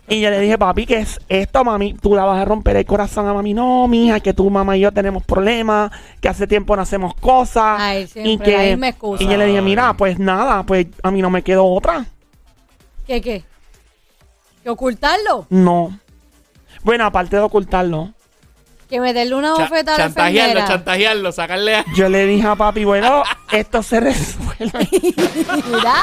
Y 0.09 0.19
yo 0.19 0.29
le 0.29 0.39
dije, 0.41 0.57
papi, 0.57 0.85
¿qué 0.85 0.97
es 0.97 1.21
esto, 1.29 1.63
mami? 1.63 1.93
Tú 1.93 2.15
la 2.15 2.25
vas 2.25 2.41
a 2.41 2.43
romper 2.43 2.75
el 2.75 2.85
corazón 2.85 3.29
a 3.29 3.33
mami. 3.33 3.53
No, 3.53 3.87
mija, 3.87 4.19
que 4.19 4.33
tu 4.33 4.49
mamá 4.49 4.75
y 4.75 4.81
yo 4.81 4.91
tenemos 4.91 5.23
problemas, 5.23 5.89
que 6.19 6.27
hace 6.27 6.47
tiempo 6.47 6.75
no 6.75 6.81
hacemos 6.81 7.13
cosas. 7.15 7.77
Ay, 7.79 8.09
y 8.15 8.37
la 8.37 8.43
que 8.43 8.69
misma 8.71 8.89
excusa. 8.89 9.23
y 9.23 9.27
yo 9.27 9.37
le 9.37 9.45
dije, 9.45 9.61
mira, 9.61 9.93
pues 9.93 10.19
nada, 10.19 10.63
pues 10.63 10.87
a 11.01 11.11
mí 11.11 11.21
no 11.21 11.29
me 11.29 11.43
quedó 11.43 11.65
otra. 11.65 12.05
¿Qué, 13.11 13.19
qué? 13.21 13.43
¿Que 14.63 14.69
ocultarlo? 14.69 15.45
No. 15.49 15.99
Bueno, 16.81 17.03
aparte 17.05 17.35
de 17.35 17.41
ocultarlo, 17.41 18.13
¿Que 18.89 19.01
meterle 19.01 19.35
una 19.35 19.53
Cha- 19.53 19.63
bofetada 19.63 19.95
a 19.95 19.99
la 19.99 20.05
chantajearlo, 20.05 20.41
enfermera? 20.51 20.67
chantajearlo, 20.67 21.31
sacarle 21.33 21.75
a... 21.75 21.85
yo 21.93 22.07
le 22.07 22.25
dije 22.25 22.47
a 22.47 22.55
papi, 22.55 22.85
bueno, 22.85 23.23
esto 23.51 23.83
se 23.83 23.99
resuelve. 23.99 24.87
Mira. 24.91 25.93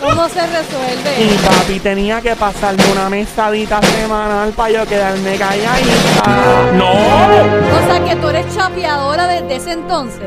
¿Cómo 0.00 0.28
se 0.28 0.38
Y 0.38 0.46
resuelve? 0.46 1.38
papi 1.44 1.80
tenía 1.80 2.20
que 2.20 2.36
pasarme 2.36 2.84
una 2.92 3.08
mesadita 3.10 3.82
semanal 3.82 4.52
para 4.52 4.70
yo 4.70 4.86
quedarme 4.86 5.36
calladita. 5.36 6.67
Tú 8.20 8.28
eres 8.28 8.54
chapeadora 8.54 9.26
desde 9.28 9.56
ese 9.56 9.72
entonces. 9.72 10.20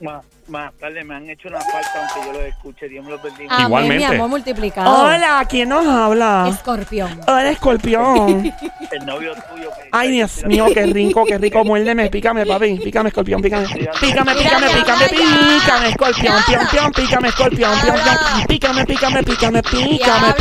Más, 0.00 0.24
más 0.48 0.72
tarde 0.74 1.04
me 1.04 1.14
han 1.14 1.30
hecho 1.30 1.48
una 1.48 1.60
falta, 1.60 1.90
aunque 1.94 2.26
yo 2.26 2.32
lo 2.32 2.40
escuche. 2.44 2.88
Dios 2.88 3.04
me 3.04 3.12
lo 3.12 3.18
bendiga. 3.20 3.48
Amén, 3.54 3.66
Igualmente. 3.66 4.08
mi 4.08 4.14
amor 4.16 4.28
multiplicado. 4.28 5.04
Hola, 5.04 5.46
¿quién 5.48 5.68
nos 5.68 5.86
habla? 5.86 6.46
Escorpión. 6.48 7.20
Hola, 7.28 7.50
escorpión. 7.50 8.52
El 8.90 9.06
novio 9.06 9.34
tuyo. 9.34 9.70
Que 9.70 9.88
Ay, 9.92 10.10
Dios 10.10 10.44
mío, 10.46 10.66
qué 10.74 10.86
rico, 10.86 11.24
qué 11.24 11.38
rico. 11.38 11.64
Muérdeme, 11.64 12.10
pícame, 12.10 12.44
papi. 12.44 12.76
Pícame, 12.80 13.08
escorpión, 13.10 13.40
pícame. 13.40 13.66
Pícame, 13.68 14.34
pícame, 14.34 14.66
pícame, 14.68 15.06
pícame, 15.08 15.88
escorpión, 15.90 16.34
pion, 16.46 16.66
pion, 16.70 16.92
pícame, 16.92 17.28
escorpión, 17.28 17.80
pion, 17.80 17.94
pion. 17.94 18.46
Pícame, 18.48 18.84
pícame, 18.86 19.22
pícame, 19.22 19.62
pícame, 19.62 19.62
pícame, 19.62 20.32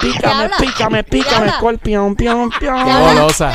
pícame, 0.00 0.48
pícame, 0.58 1.04
pícame, 1.04 1.46
escorpión, 1.48 2.16
pion, 2.16 2.50
Qué 2.50 2.58
pion. 2.60 3.00
golosa. 3.14 3.52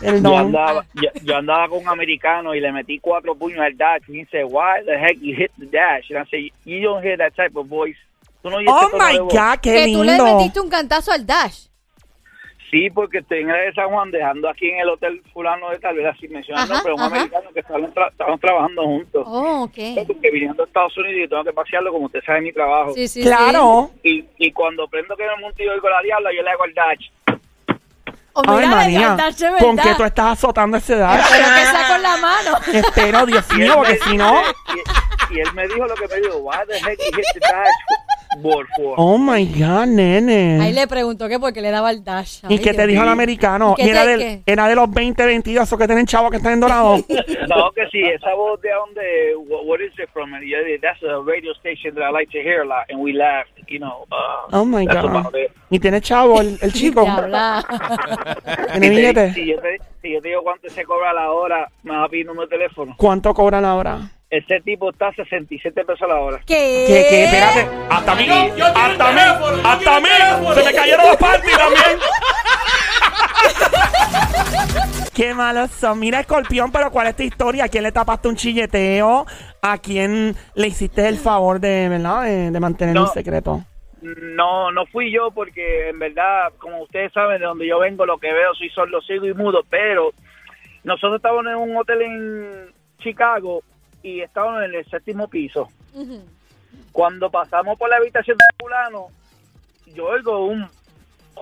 Reacciona. 0.00 0.28
Yo 0.30 0.36
andaba, 0.38 0.86
yo, 0.94 1.08
yo 1.22 1.36
andaba 1.36 1.68
con 1.68 1.78
un 1.78 1.88
americano 1.88 2.54
y 2.54 2.60
le 2.60 2.72
metí 2.72 2.98
cuatro 2.98 3.34
puños 3.34 3.60
al 3.60 3.76
dash. 3.76 4.02
Y 4.08 4.24
said, 4.26 4.44
why 4.48 4.82
the 4.84 4.96
heck 4.98 5.18
you 5.20 5.34
hit 5.36 5.50
the 5.58 5.66
dash? 5.66 6.10
And 6.10 6.18
I 6.18 6.30
said, 6.30 6.40
you 6.64 6.80
don't 6.82 7.02
hear 7.04 7.16
that 7.18 7.34
type 7.34 7.56
of 7.56 7.66
voice. 7.66 7.96
Tú 8.42 8.48
no 8.48 8.56
Oh 8.66 8.88
my. 8.98 9.18
God, 9.18 9.58
qué 9.60 9.72
que 9.74 9.92
tú 9.92 10.02
le 10.02 10.12
lindo. 10.12 10.24
metiste 10.24 10.60
un 10.60 10.70
cantazo 10.70 11.12
al 11.12 11.26
Dash. 11.26 11.66
Sí, 12.70 12.88
porque 12.88 13.18
estoy 13.18 13.40
en 13.40 13.50
el 13.50 13.66
de 13.66 13.72
San 13.74 13.88
Juan 13.90 14.12
dejando 14.12 14.48
aquí 14.48 14.70
en 14.70 14.78
el 14.78 14.88
hotel 14.90 15.20
fulano 15.32 15.70
de 15.70 15.78
tal 15.80 15.96
vez 15.96 16.06
así 16.06 16.28
mencionando, 16.28 16.76
pero 16.84 16.94
un 16.94 17.00
ajá. 17.00 17.16
americano 17.16 17.50
que 17.52 17.60
estaban, 17.60 17.92
tra- 17.92 18.08
estaban 18.12 18.38
trabajando 18.38 18.82
juntos. 18.84 19.24
Oh, 19.26 19.62
ok. 19.64 20.06
Porque 20.06 20.30
viniendo 20.30 20.62
a 20.62 20.66
Estados 20.66 20.96
Unidos 20.96 21.22
y 21.24 21.28
tengo 21.28 21.42
que 21.42 21.52
pasearlo 21.52 21.90
como 21.92 22.06
usted 22.06 22.20
sabe 22.24 22.42
mi 22.42 22.52
trabajo. 22.52 22.94
Sí, 22.94 23.08
sí, 23.08 23.22
Claro. 23.22 23.90
Y, 24.04 24.24
y 24.38 24.52
cuando 24.52 24.86
prendo 24.86 25.16
que 25.16 25.24
me 25.26 25.36
monto 25.42 25.60
y 25.62 25.66
oigo 25.68 25.90
la 25.90 26.00
diabla, 26.00 26.30
yo 26.32 26.42
le 26.42 26.50
hago 26.50 26.64
el 26.64 26.74
dash. 26.74 27.10
Oh, 28.32 28.42
Ay, 28.46 28.66
mira, 28.66 28.76
María. 28.76 29.16
¿Con 29.58 29.76
qué 29.76 29.94
tú 29.96 30.04
estás 30.04 30.38
azotando 30.38 30.76
ese 30.76 30.96
dash? 30.96 31.26
Pero 31.30 31.44
que 31.54 31.66
sea 31.66 31.88
con 31.88 32.02
la 32.02 32.16
mano. 32.16 32.58
Espero, 32.72 33.26
Dios 33.26 33.50
mío, 33.52 33.74
porque 33.76 33.98
si 34.04 34.16
no. 34.16 34.42
Y, 35.30 35.34
y 35.34 35.40
él 35.40 35.52
me 35.54 35.66
dijo 35.66 35.84
lo 35.86 35.94
que 35.94 36.06
me 36.08 36.16
dijo, 36.20 36.36
why 36.38 36.58
the 36.68 36.76
heck 36.78 36.98
you 36.98 37.16
hit 37.16 37.24
the 37.34 37.40
dash 37.40 37.74
Oh 38.96 39.18
my 39.18 39.44
God, 39.46 39.86
nene. 39.86 40.60
Ahí 40.62 40.72
le 40.72 40.86
preguntó 40.86 41.28
que 41.28 41.38
por 41.40 41.52
qué 41.52 41.60
le 41.60 41.70
daba 41.70 41.90
el 41.90 42.04
Dash. 42.04 42.40
¿Y 42.48 42.54
Ay, 42.54 42.58
qué 42.60 42.72
te 42.74 42.86
dijo 42.86 43.00
el 43.00 43.06
mío. 43.06 43.12
americano? 43.12 43.74
¿Y 43.76 43.82
qué 43.82 43.86
Y 43.88 43.90
era, 43.90 44.04
te- 44.04 44.16
del- 44.16 44.42
era 44.46 44.68
de 44.68 44.74
los 44.76 44.90
20, 44.90 45.24
22, 45.26 45.64
esos 45.64 45.78
que 45.78 45.86
tienen 45.86 46.06
chavos 46.06 46.30
que 46.30 46.36
están 46.36 46.52
en 46.54 46.60
dorado. 46.60 46.96
No, 47.48 47.70
que 47.72 47.86
sí, 47.90 48.00
esa 48.00 48.32
voz 48.34 48.60
de 48.60 48.70
donde, 48.70 49.34
what, 49.48 49.64
what 49.66 49.80
is 49.80 49.92
it 49.98 50.08
from? 50.12 50.32
And 50.34 50.44
yo 50.44 50.58
dije, 50.64 50.78
that's 50.80 51.02
a 51.02 51.20
radio 51.26 51.52
station 51.54 51.94
that 51.96 52.08
I 52.08 52.12
like 52.12 52.30
to 52.30 52.38
hear 52.38 52.60
a 52.62 52.64
lot. 52.64 52.84
And 52.88 53.00
we 53.00 53.12
laughed, 53.12 53.50
you 53.68 53.80
know. 53.80 54.06
Uh, 54.12 54.56
Oh 54.60 54.64
my 54.64 54.86
that's 54.86 55.02
God. 55.02 55.16
about 55.16 55.34
it. 55.34 55.50
Y 55.70 55.78
tiene 55.80 56.00
chavo 56.00 56.40
el, 56.40 56.56
el 56.62 56.72
chico. 56.74 57.02
Diabla. 57.02 57.64
Tiene 58.72 58.80
te- 58.80 58.90
billete. 58.90 59.32
Si 59.34 59.46
yo, 59.46 59.56
te, 59.60 59.78
si 60.02 60.12
yo 60.12 60.20
te 60.22 60.28
digo 60.28 60.42
cuánto 60.42 60.68
se 60.68 60.84
cobra 60.84 61.12
la 61.12 61.30
hora, 61.32 61.68
me 61.82 61.96
vas 61.96 62.06
a 62.06 62.08
pedir 62.08 62.26
número 62.26 62.46
de 62.46 62.56
teléfono. 62.56 62.94
¿Cuánto 62.96 63.34
cobran 63.34 63.64
ahora? 63.64 63.98
Ese 64.30 64.60
tipo 64.60 64.90
está 64.90 65.08
a 65.08 65.14
67 65.14 65.84
pesos 65.84 66.02
a 66.02 66.06
la 66.06 66.20
hora. 66.20 66.38
¿Qué? 66.46 66.84
¿Qué, 66.86 67.06
qué? 67.10 67.24
Espérate. 67.24 67.68
Hasta 67.90 68.12
a 68.12 68.14
mí, 68.14 68.26
Yo- 68.26 68.64
hasta 68.66 69.08
a 69.08 69.12
mí, 69.12 69.18
teléfono, 69.18 69.68
hasta 69.68 69.96
a 69.96 70.00
mí. 70.00 70.08
Se 70.54 70.64
me 70.64 70.72
cayeron 70.72 71.06
los 71.08 71.16
panties 71.16 71.58
también. 71.58 71.98
Qué 75.14 75.34
malos 75.34 75.70
son. 75.72 75.98
Mira, 75.98 76.20
escorpión, 76.20 76.70
pero 76.72 76.90
¿cuál 76.90 77.08
es 77.08 77.16
tu 77.16 77.22
historia? 77.22 77.64
¿A 77.64 77.68
quién 77.68 77.82
le 77.82 77.92
tapaste 77.92 78.28
un 78.28 78.36
chilleteo? 78.36 79.26
¿A 79.60 79.78
quién 79.78 80.34
le 80.54 80.66
hiciste 80.68 81.06
el 81.08 81.18
favor 81.18 81.60
de, 81.60 81.88
¿verdad? 81.88 82.22
de, 82.22 82.50
de 82.50 82.60
mantener 82.60 82.94
No. 82.94 83.02
un 83.02 83.08
secreto? 83.08 83.62
No, 84.00 84.70
no 84.72 84.86
fui 84.86 85.12
yo 85.12 85.30
porque 85.30 85.90
en 85.90 85.98
verdad, 85.98 86.52
como 86.58 86.82
ustedes 86.82 87.12
saben, 87.12 87.40
de 87.40 87.46
donde 87.46 87.66
yo 87.66 87.78
vengo, 87.80 88.06
lo 88.06 88.18
que 88.18 88.32
veo 88.32 88.54
soy 88.54 88.70
sordo, 88.70 89.02
ciego 89.02 89.26
y 89.26 89.34
mudo, 89.34 89.62
pero 89.68 90.12
nosotros 90.84 91.16
estábamos 91.16 91.44
en 91.46 91.56
un 91.56 91.76
hotel 91.76 92.02
en 92.02 92.72
Chicago 93.00 93.62
y 94.02 94.20
estábamos 94.20 94.62
en 94.64 94.74
el 94.74 94.84
séptimo 94.86 95.28
piso. 95.28 95.68
Cuando 96.92 97.30
pasamos 97.30 97.78
por 97.78 97.88
la 97.90 97.96
habitación 97.96 98.36
de 98.38 98.44
fulano, 98.58 99.08
yo 99.94 100.06
oigo 100.06 100.46
un 100.46 100.66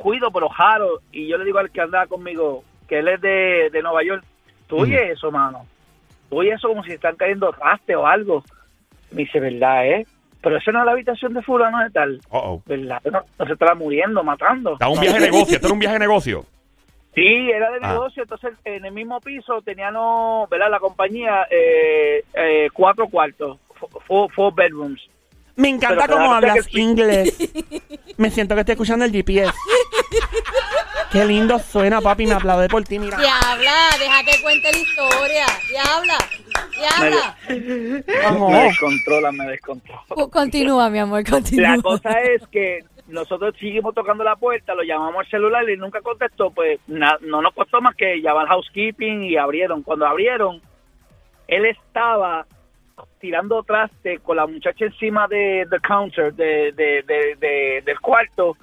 ruido 0.03 0.31
pero 0.31 0.49
jaro 0.49 1.00
y 1.12 1.29
yo 1.29 1.37
le 1.38 1.45
digo 1.45 1.59
al 1.59 1.71
que 1.71 1.81
andaba 1.81 2.07
conmigo, 2.07 2.65
que 2.87 2.99
él 2.99 3.09
es 3.09 3.21
de, 3.21 3.71
de 3.73 3.83
Nueva 3.83 4.03
York, 4.05 4.25
tú 4.67 4.79
oyes 4.79 5.11
eso, 5.11 5.31
mano, 5.31 5.67
tú 6.31 6.38
oyes 6.38 6.55
eso 6.55 6.69
como 6.69 6.85
si 6.85 6.93
están 6.93 7.17
cayendo 7.17 7.53
raste 7.53 7.97
o 7.97 8.07
algo. 8.07 8.45
Me 9.11 9.23
dice, 9.23 9.41
¿verdad, 9.41 9.87
eh? 9.87 10.07
Pero 10.41 10.57
eso 10.57 10.71
no 10.71 10.81
es 10.81 10.87
la 10.87 10.93
habitación 10.93 11.35
de 11.35 11.43
fulano 11.43 11.83
de 11.83 11.91
tal. 11.91 12.21
Uh 12.31 12.37
-oh. 12.37 12.62
¿Verdad? 12.67 13.00
No, 13.11 13.23
no 13.38 13.47
se 13.47 13.53
estará 13.53 13.75
muriendo, 13.75 14.23
matando. 14.23 14.75
Está 14.75 14.88
un 14.88 15.00
viaje 15.00 15.19
de 15.19 15.31
negocio. 15.31 15.55
Esto 15.57 15.67
era 15.67 15.75
un 15.75 15.81
viaje 15.81 15.95
de 15.95 15.99
negocio. 15.99 16.45
Sí, 17.15 17.50
era 17.50 17.71
de 17.73 17.79
Ah. 17.83 17.93
negocio, 17.93 18.23
entonces 18.23 18.53
en 18.65 18.85
el 18.85 18.93
mismo 18.93 19.21
piso 19.21 19.61
teníamos, 19.62 20.49
¿verdad? 20.50 20.71
La 20.71 20.79
compañía, 20.79 21.47
eh, 21.50 22.23
eh, 22.35 22.69
cuatro 22.73 23.09
cuartos, 23.09 23.59
fo- 23.81 24.00
four, 24.07 24.33
four 24.33 24.55
bedrooms. 24.55 25.00
Me 25.57 25.69
encanta 25.71 26.05
Pero 26.07 26.17
cómo 26.19 26.29
que 26.31 26.35
hablas 26.37 26.75
inglés. 26.75 27.37
Me 28.17 28.31
siento 28.31 28.55
que 28.55 28.61
estoy 28.61 28.73
escuchando 28.75 29.05
el 29.05 29.11
GPS. 29.12 29.53
Qué 31.11 31.25
lindo 31.25 31.59
suena, 31.59 32.00
papi. 32.00 32.27
Me 32.27 32.35
aplaude 32.35 32.69
por 32.69 32.85
ti, 32.85 32.99
mira. 32.99 33.17
Diabla, 33.17 33.73
deja 33.99 34.23
que 34.25 34.43
cuente 34.43 34.71
la 34.71 34.79
historia. 34.79 35.47
Diabla, 35.71 36.19
diabla. 36.79 37.37
Ojo. 38.31 38.50
Me 38.50 38.62
descontrola, 38.65 39.33
me 39.33 39.47
descontrola. 39.47 40.03
Co- 40.09 40.31
Continúa, 40.31 40.91
mi 40.91 40.99
amor, 40.99 41.25
continúa. 41.29 41.77
La 41.77 41.83
cosa 41.83 42.11
es 42.21 42.47
que 42.49 42.85
nosotros 43.09 43.55
seguimos 43.59 43.95
tocando 43.95 44.23
la 44.23 44.37
puerta, 44.37 44.75
lo 44.75 44.83
llamamos 44.83 45.21
al 45.25 45.31
celular 45.31 45.69
y 45.69 45.77
nunca 45.77 46.00
contestó, 46.03 46.50
pues 46.50 46.79
no 46.87 47.43
nos 47.43 47.55
costó 47.55 47.81
más 47.81 47.95
que 47.97 48.21
llamar 48.21 48.47
housekeeping 48.49 49.25
y 49.25 49.37
abrieron. 49.37 49.83
Cuando 49.83 50.07
abrieron, 50.07 50.61
él 51.47 51.65
estaba 51.67 52.47
tirando 53.21 53.62
traste 53.62 54.19
con 54.19 54.37
la 54.37 54.47
muchacha 54.47 54.85
encima 54.85 55.27
de 55.29 55.67
del 55.71 55.81
counter 55.81 56.35
de, 56.35 56.73
de- 56.73 57.03
de- 57.03 57.37
de- 57.38 57.83
del 57.85 58.00
cuarto, 58.00 58.57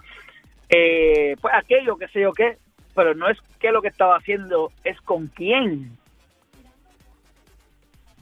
eh, 0.69 1.35
pues 1.41 1.53
aquello, 1.53 1.97
qué 1.97 2.07
sé 2.09 2.21
yo 2.21 2.31
qué, 2.33 2.57
pero 2.93 3.13
no 3.13 3.29
es 3.29 3.37
que 3.59 3.71
lo 3.71 3.81
que 3.81 3.87
estaba 3.89 4.17
haciendo, 4.17 4.71
es 4.83 4.99
con 5.01 5.27
quién. 5.27 5.97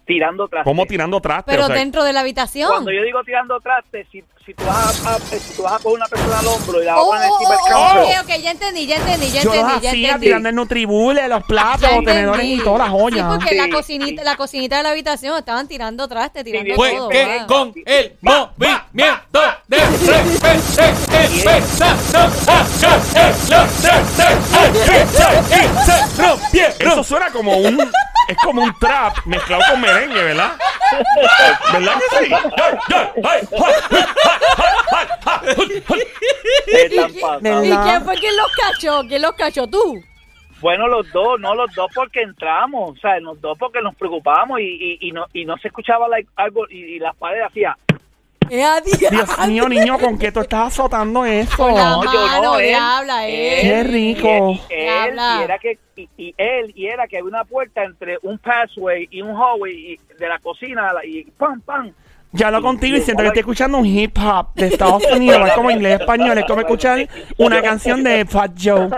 Tirando 0.06 0.48
traste. 0.50 0.70
¿Cómo 0.70 0.86
tirando 0.86 1.22
traste? 1.22 1.50
Pero 1.52 1.64
O 1.64 1.68
sea, 1.68 1.76
dentro 1.78 2.04
de 2.04 2.12
la 2.12 2.20
habitación. 2.20 2.70
Cuando 2.70 2.92
yo 2.92 3.02
digo 3.04 3.24
tirando 3.24 3.58
traste, 3.62 4.06
si, 4.12 4.22
si, 4.46 4.54
tú 4.54 4.66
vas 4.66 5.06
a, 5.06 5.16
a- 5.16 5.20
si 5.20 5.54
tú 5.56 5.64
vas 5.64 5.74
a 5.74 5.80
coger 5.80 5.96
una 5.98 6.08
persona 6.08 6.40
al 6.40 6.48
hombro 6.48 6.82
y 6.82 6.86
la 6.86 6.94
vas 6.96 7.00
a 7.02 7.04
Oh, 7.06 7.10
poner 7.12 7.30
oh, 7.30 7.34
encima 7.36 7.50
del 7.52 7.60
oh, 7.60 7.94
counter, 7.94 8.20
ok, 8.20 8.24
ok, 8.24 8.44
ya 8.44 8.52
entendí, 8.52 8.86
ya 8.86 8.96
entendí, 8.98 9.32
ya 9.32 9.42
Yo 9.44 9.54
entendí, 9.54 9.82
ya 9.82 9.90
hacía 9.92 10.20
tirando 10.20 10.50
el 10.50 10.56
nutribule, 10.56 11.28
los 11.30 11.44
platos, 11.44 11.90
los 11.90 12.04
tenedores 12.04 12.46
y 12.46 12.60
todas 12.62 12.80
las 12.80 12.90
Sí, 12.90 12.94
joyas. 13.00 13.28
porque 13.34 13.56
la 13.56 13.64
Sí, 13.64 13.70
cocinita, 13.72 14.22
sí. 14.22 14.26
la 14.26 14.36
cocinita 14.36 14.78
de 14.78 14.84
la 14.84 14.90
habitación 14.90 15.38
estaban 15.38 15.68
tirando 15.70 16.08
traste, 16.10 16.44
tirando 16.44 16.76
Fue 16.76 16.92
todo. 16.92 17.08
que 17.10 17.26
¿verdad? 17.26 17.48
con 17.48 17.74
el 17.86 18.18
movimiento 18.22 19.40
de 19.70 19.84
Eso 26.80 27.04
suena 27.04 27.32
como 27.32 27.58
un. 27.58 27.78
Es 28.28 28.38
como 28.44 28.62
un 28.62 28.74
trap 28.80 29.18
mezclado 29.26 29.64
con 29.70 29.82
merengue, 29.82 30.24
¿verdad? 30.24 30.58
¿Verdad 31.74 31.94
que 32.00 32.26
sí? 32.26 32.34
¿Y, 36.92 37.22
pasando. 37.22 37.64
¿Y 37.64 37.70
¿Verdad? 37.70 37.84
quién 37.84 38.06
fue 38.06 38.16
quien 38.16 38.38
los 38.38 38.48
cachó? 38.56 39.02
¿Quién 39.08 39.22
los 39.22 39.34
cachó? 39.34 39.68
¿Tú? 39.68 40.04
Bueno, 40.62 40.88
los 40.88 41.12
dos, 41.12 41.40
no 41.40 41.54
los 41.56 41.74
dos 41.76 41.92
porque 41.94 42.22
entramos, 42.22 42.92
o 42.92 42.96
sea, 43.02 43.20
los 43.20 43.40
dos 43.42 43.58
porque 43.58 43.82
nos 43.82 43.96
preocupamos 43.96 44.62
y, 44.62 44.64
y, 44.64 45.10
y 45.10 45.12
no, 45.12 45.26
y 45.34 45.44
no 45.44 45.58
se 45.58 45.68
escuchaba 45.68 46.08
like, 46.08 46.30
algo 46.38 46.66
y, 46.70 46.96
y 46.96 47.00
las 47.00 47.16
paredes 47.18 47.48
hacía. 47.48 47.78
¡Eh, 48.56 48.64
adiós! 48.64 49.00
Dios 49.10 49.48
mío, 49.48 49.68
niño, 49.68 49.98
¿con 49.98 50.20
qué 50.20 50.32
tú 50.32 50.42
estás 50.42 50.68
azotando 50.68 51.26
eso? 51.26 51.58
Con 51.58 51.74
la 51.74 51.90
No, 51.90 52.04
yo 52.04 52.22
mano, 52.28 52.44
no, 52.44 52.60
él. 52.60 52.68
diabla, 52.68 53.28
eh. 53.28 53.60
Qué 53.62 53.84
rico. 53.84 54.28
Y, 54.52 54.62
él, 54.70 55.16
y 55.40 55.44
era 55.44 55.58
que 55.58 55.80
y, 55.96 56.10
y 56.18 56.36
él 56.38 56.72
y 56.76 56.86
era 56.86 57.08
que 57.08 57.18
había 57.18 57.30
una 57.30 57.46
puerta 57.46 57.84
entre 57.84 58.20
un 58.22 58.38
passway 58.38 59.08
y 59.10 59.24
un 59.24 59.36
hallway 59.36 59.94
y- 59.94 60.00
de 60.20 60.28
la 60.28 60.38
cocina 60.38 60.92
y 61.04 61.24
pam 61.32 61.62
pam. 61.62 61.92
Ya 62.36 62.50
lo 62.50 62.62
contigo 62.64 62.98
y 62.98 63.02
siento 63.02 63.22
que 63.22 63.28
estoy 63.28 63.40
escuchando 63.42 63.78
un 63.78 63.86
hip 63.86 64.18
hop 64.18 64.48
de 64.56 64.68
Estados 64.68 65.04
Unidos. 65.12 65.48
Es 65.48 65.54
como 65.54 65.70
inglés, 65.70 66.00
español. 66.02 66.36
Es 66.38 66.46
como 66.46 66.62
escuchar 66.62 67.08
una 67.38 67.62
canción 67.62 68.04
de 68.04 68.26
Fat 68.26 68.52
Joe. 68.62 68.90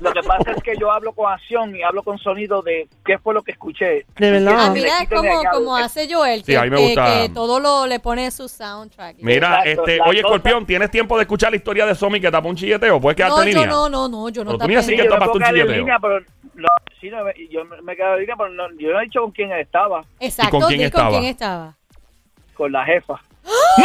Lo 0.00 0.12
que 0.12 0.22
pasa 0.22 0.50
es 0.56 0.62
que 0.62 0.72
yo 0.80 0.90
hablo 0.90 1.12
con 1.12 1.30
acción 1.30 1.76
y 1.76 1.82
hablo 1.82 2.02
con 2.02 2.18
sonido 2.18 2.62
de 2.62 2.88
qué 3.04 3.18
fue 3.18 3.34
lo 3.34 3.42
que 3.42 3.52
escuché. 3.52 4.06
De 4.16 4.30
verdad. 4.30 4.54
Ah, 4.58 4.70
mira, 4.70 5.02
es 5.02 5.08
como, 5.08 5.42
como 5.52 5.76
hace 5.76 6.08
Joel, 6.12 6.40
Sí, 6.40 6.52
que, 6.52 6.58
a 6.58 6.62
mí 6.62 6.70
me 6.70 6.76
que- 6.76 6.82
gusta. 6.86 7.20
que 7.22 7.28
todo 7.28 7.60
lo 7.60 7.86
le 7.86 8.00
pone 8.00 8.30
su 8.30 8.48
soundtrack. 8.48 9.16
Mira, 9.20 9.60
Exacto, 9.64 9.82
este, 9.86 10.00
oye, 10.02 10.22
cosa- 10.22 10.34
Escorpión, 10.36 10.66
¿tienes 10.66 10.90
tiempo 10.90 11.16
de 11.16 11.22
escuchar 11.22 11.50
la 11.50 11.56
historia 11.56 11.84
de 11.86 11.94
Somi 11.94 12.18
que 12.20 12.30
tapó 12.30 12.48
un 12.48 12.56
chilleteo? 12.56 12.98
¿Puedes 13.00 13.16
quedarte 13.16 13.36
no, 13.36 13.42
en 13.42 13.48
línea? 13.48 13.66
no, 13.66 13.88
no, 13.90 14.08
no, 14.08 14.28
yo 14.30 14.42
no 14.44 14.52
tú 14.52 14.58
tapé. 14.58 14.76
así 14.76 14.90
Sí, 14.90 14.96
que 14.96 15.04
yo 15.04 15.10
no 15.10 15.10
tapaste 15.18 15.38
un 15.38 15.44
chilleteo. 15.44 15.76
línea, 15.76 15.98
pero 16.00 16.20
no, 16.54 16.68
sí, 17.00 17.10
no, 17.10 17.18
yo 17.50 17.64
me, 17.66 17.82
me 17.82 17.94
quedo 17.96 18.14
en 18.14 18.20
línea, 18.20 18.36
pero 18.36 18.48
no- 18.50 18.70
yo 18.78 18.90
no 18.92 19.00
he 19.00 19.04
dicho 19.04 19.20
con 19.20 19.30
quién 19.32 19.52
estaba, 19.52 20.02
Exacto, 20.18 20.56
¿Y 20.56 20.60
con 20.60 20.68
quién 20.68 20.80
di 20.80 20.84
estaba? 20.86 21.10
con 21.10 21.18
quién 21.20 21.30
estaba. 21.30 21.74
Con 22.54 22.72
la 22.72 22.84
jefa. 22.84 23.20
¡No! 23.44 23.84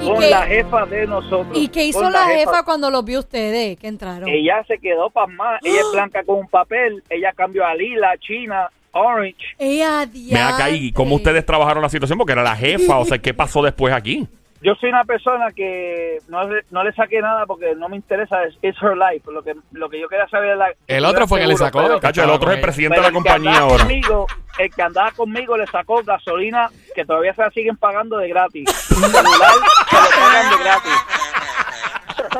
¿Y 0.00 0.06
Con 0.06 0.18
qué, 0.18 0.30
la 0.30 0.42
jefa 0.42 0.86
de 0.86 1.06
nosotros. 1.06 1.56
¿Y 1.56 1.68
qué 1.68 1.84
hizo 1.84 2.10
la 2.10 2.26
jefa 2.26 2.62
cuando 2.64 2.90
los 2.90 3.04
vio 3.04 3.20
ustedes 3.20 3.78
que 3.78 3.86
entraron? 3.88 4.28
Ella 4.28 4.62
se 4.66 4.78
quedó 4.78 5.08
pasmada. 5.10 5.58
Ella 5.62 5.80
es 5.80 5.92
blanca 5.92 6.22
con 6.24 6.40
un 6.40 6.48
papel. 6.48 7.02
Ella 7.08 7.32
cambió 7.32 7.64
a 7.64 7.74
lila, 7.74 8.14
china, 8.18 8.68
orange. 8.92 9.54
Ella, 9.58 10.06
Ven 10.12 10.36
acá 10.36 10.70
y 10.70 10.92
cómo 10.92 11.16
ustedes 11.16 11.46
trabajaron 11.46 11.82
la 11.82 11.88
situación 11.88 12.18
porque 12.18 12.32
era 12.32 12.42
la 12.42 12.56
jefa, 12.56 12.98
o 12.98 13.04
sea, 13.04 13.18
¿qué 13.18 13.32
pasó 13.32 13.62
después 13.62 13.94
aquí? 13.94 14.26
Yo 14.64 14.74
soy 14.76 14.88
una 14.88 15.04
persona 15.04 15.52
que 15.54 16.18
no, 16.28 16.48
le- 16.48 16.64
no 16.70 16.82
le 16.82 16.92
saqué 16.94 17.20
nada 17.20 17.44
porque 17.44 17.74
no 17.76 17.88
me 17.90 17.96
interesa. 17.96 18.42
Es 18.44 18.54
it's 18.62 18.82
her 18.82 18.96
life. 18.96 19.30
Lo 19.30 19.42
que, 19.42 19.54
lo 19.72 19.90
que 19.90 20.00
yo 20.00 20.08
quería 20.08 20.26
saber 20.28 20.52
es 20.52 20.56
la. 20.58 20.68
El 20.86 21.04
otro 21.04 21.28
fue 21.28 21.38
que 21.40 21.46
le 21.46 21.56
sacó. 21.56 21.82
Pero- 21.82 22.00
Cacho, 22.00 22.24
el 22.24 22.30
otro 22.30 22.50
es 22.50 22.56
el 22.56 22.62
presidente 22.62 22.96
de 22.96 23.02
la 23.02 23.12
compañía 23.12 23.58
ahora. 23.58 23.84
Conmigo, 23.84 24.26
el 24.58 24.70
que 24.74 24.82
andaba 24.82 25.10
conmigo 25.12 25.56
le 25.58 25.66
sacó 25.66 26.02
gasolina 26.02 26.70
que 26.94 27.04
todavía 27.04 27.34
se 27.34 27.42
la 27.42 27.50
siguen 27.50 27.76
pagando 27.76 28.16
de 28.16 28.28
gratis. 28.30 28.70
celular 28.70 29.52
que 29.90 29.96
lo 29.96 30.08
pagan 30.22 30.50
de 30.50 30.64
gratis. 30.64 30.92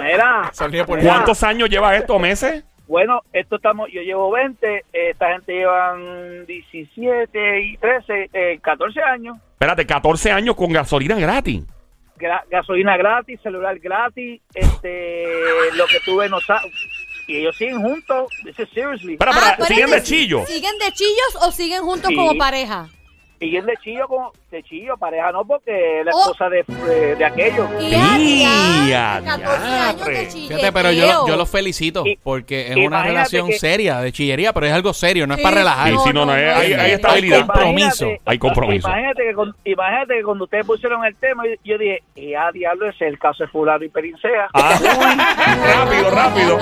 Mira, 0.00 0.50
¿Cuántos 1.02 1.42
años 1.42 1.68
lleva 1.68 1.94
esto? 1.96 2.18
¿Meses? 2.18 2.64
Bueno, 2.86 3.20
esto 3.32 3.56
estamos, 3.56 3.88
yo 3.92 4.02
llevo 4.02 4.30
20, 4.30 4.76
eh, 4.76 4.82
esta 5.10 5.32
gente 5.32 5.52
llevan 5.54 6.44
17 6.46 7.60
y 7.62 7.76
13, 7.78 8.30
eh, 8.32 8.58
14 8.62 9.00
años. 9.02 9.38
Espérate, 9.52 9.86
14 9.86 10.30
años 10.32 10.54
con 10.54 10.70
gasolina 10.72 11.16
gratis. 11.16 11.64
Gra- 12.16 12.44
gasolina 12.50 12.96
gratis, 12.96 13.40
celular 13.42 13.78
gratis, 13.80 14.40
este, 14.54 15.24
lo 15.74 15.86
que 15.86 15.98
tuve 16.04 16.28
no 16.28 16.40
y 17.26 17.36
ellos 17.38 17.56
siguen 17.56 17.80
juntos. 17.82 18.28
This 18.44 18.58
is 18.58 18.68
seriously. 18.72 19.14
Espera, 19.14 19.32
Ah, 19.34 19.38
espera, 19.38 19.56
pero 19.56 19.66
¿siguen 19.68 19.90
de 19.90 19.96
que- 19.96 20.02
chillo? 20.02 20.46
¿Siguen 20.46 20.78
de 20.78 20.92
chillos 20.92 21.36
o 21.42 21.50
siguen 21.52 21.82
juntos 21.82 22.08
Sí. 22.10 22.14
como 22.16 22.36
pareja? 22.38 22.88
Siguen 23.40 23.66
de 23.66 23.74
chillo 23.82 24.06
como 24.08 24.32
de 24.50 24.62
chillo, 24.62 24.96
pareja 24.96 25.32
no, 25.32 25.44
porque 25.44 26.00
es 26.00 26.06
la 26.06 26.12
Oh. 26.14 26.20
esposa 26.20 26.48
de, 26.48 26.64
de, 26.88 27.16
de 27.16 27.24
aquellos. 27.24 27.68
Y 27.80 27.90
¡Ya, 28.88 29.20
14 29.24 29.44
años 29.44 30.00
de 30.04 30.10
diatre! 30.10 30.28
chilleteo. 30.28 30.56
Fíjate, 30.58 30.72
pero 30.72 30.92
yo, 30.92 31.26
yo 31.26 31.36
los 31.36 31.50
felicito 31.50 32.06
Y- 32.06 32.16
porque 32.22 32.70
es 32.70 32.76
una 32.76 33.02
relación 33.02 33.48
que- 33.48 33.58
seria 33.58 33.98
de 34.00 34.12
chillería, 34.12 34.52
pero 34.52 34.66
es 34.66 34.72
algo 34.72 34.92
serio, 34.94 35.26
no 35.26 35.34
es 35.34 35.38
Sí, 35.40 35.44
para 35.44 35.56
relajar. 35.56 35.88
Sí, 35.90 35.96
sí, 36.04 36.10
no, 36.12 36.24
no, 36.24 36.32
hay- 36.32 36.44
hay- 36.44 36.72
hay 36.72 36.80
Hay 36.80 36.90
estabilidad. 36.92 37.38
compromiso. 37.46 38.04
Imagínate- 38.04 38.22
Hay 38.30 38.38
compromiso. 38.38 38.88
Imagínate 38.88 39.22
que, 39.24 39.34
con- 39.34 39.56
imagínate 39.64 40.14
que 40.14 40.22
cuando 40.22 40.44
ustedes 40.44 40.66
pusieron 40.66 41.04
el 41.04 41.16
tema, 41.16 41.44
yo, 41.46 41.54
yo 41.64 41.78
dije, 41.78 42.02
eh, 42.16 42.36
a 42.36 42.52
diablo, 42.52 42.88
ese 42.88 43.06
es 43.06 43.12
el 43.12 43.18
caso 43.18 43.44
de 43.44 43.50
fulano 43.50 43.84
y 43.84 43.88
perincea. 43.88 44.48
Ah, 44.54 44.78
rápido, 45.74 46.10
rápido, 46.10 46.58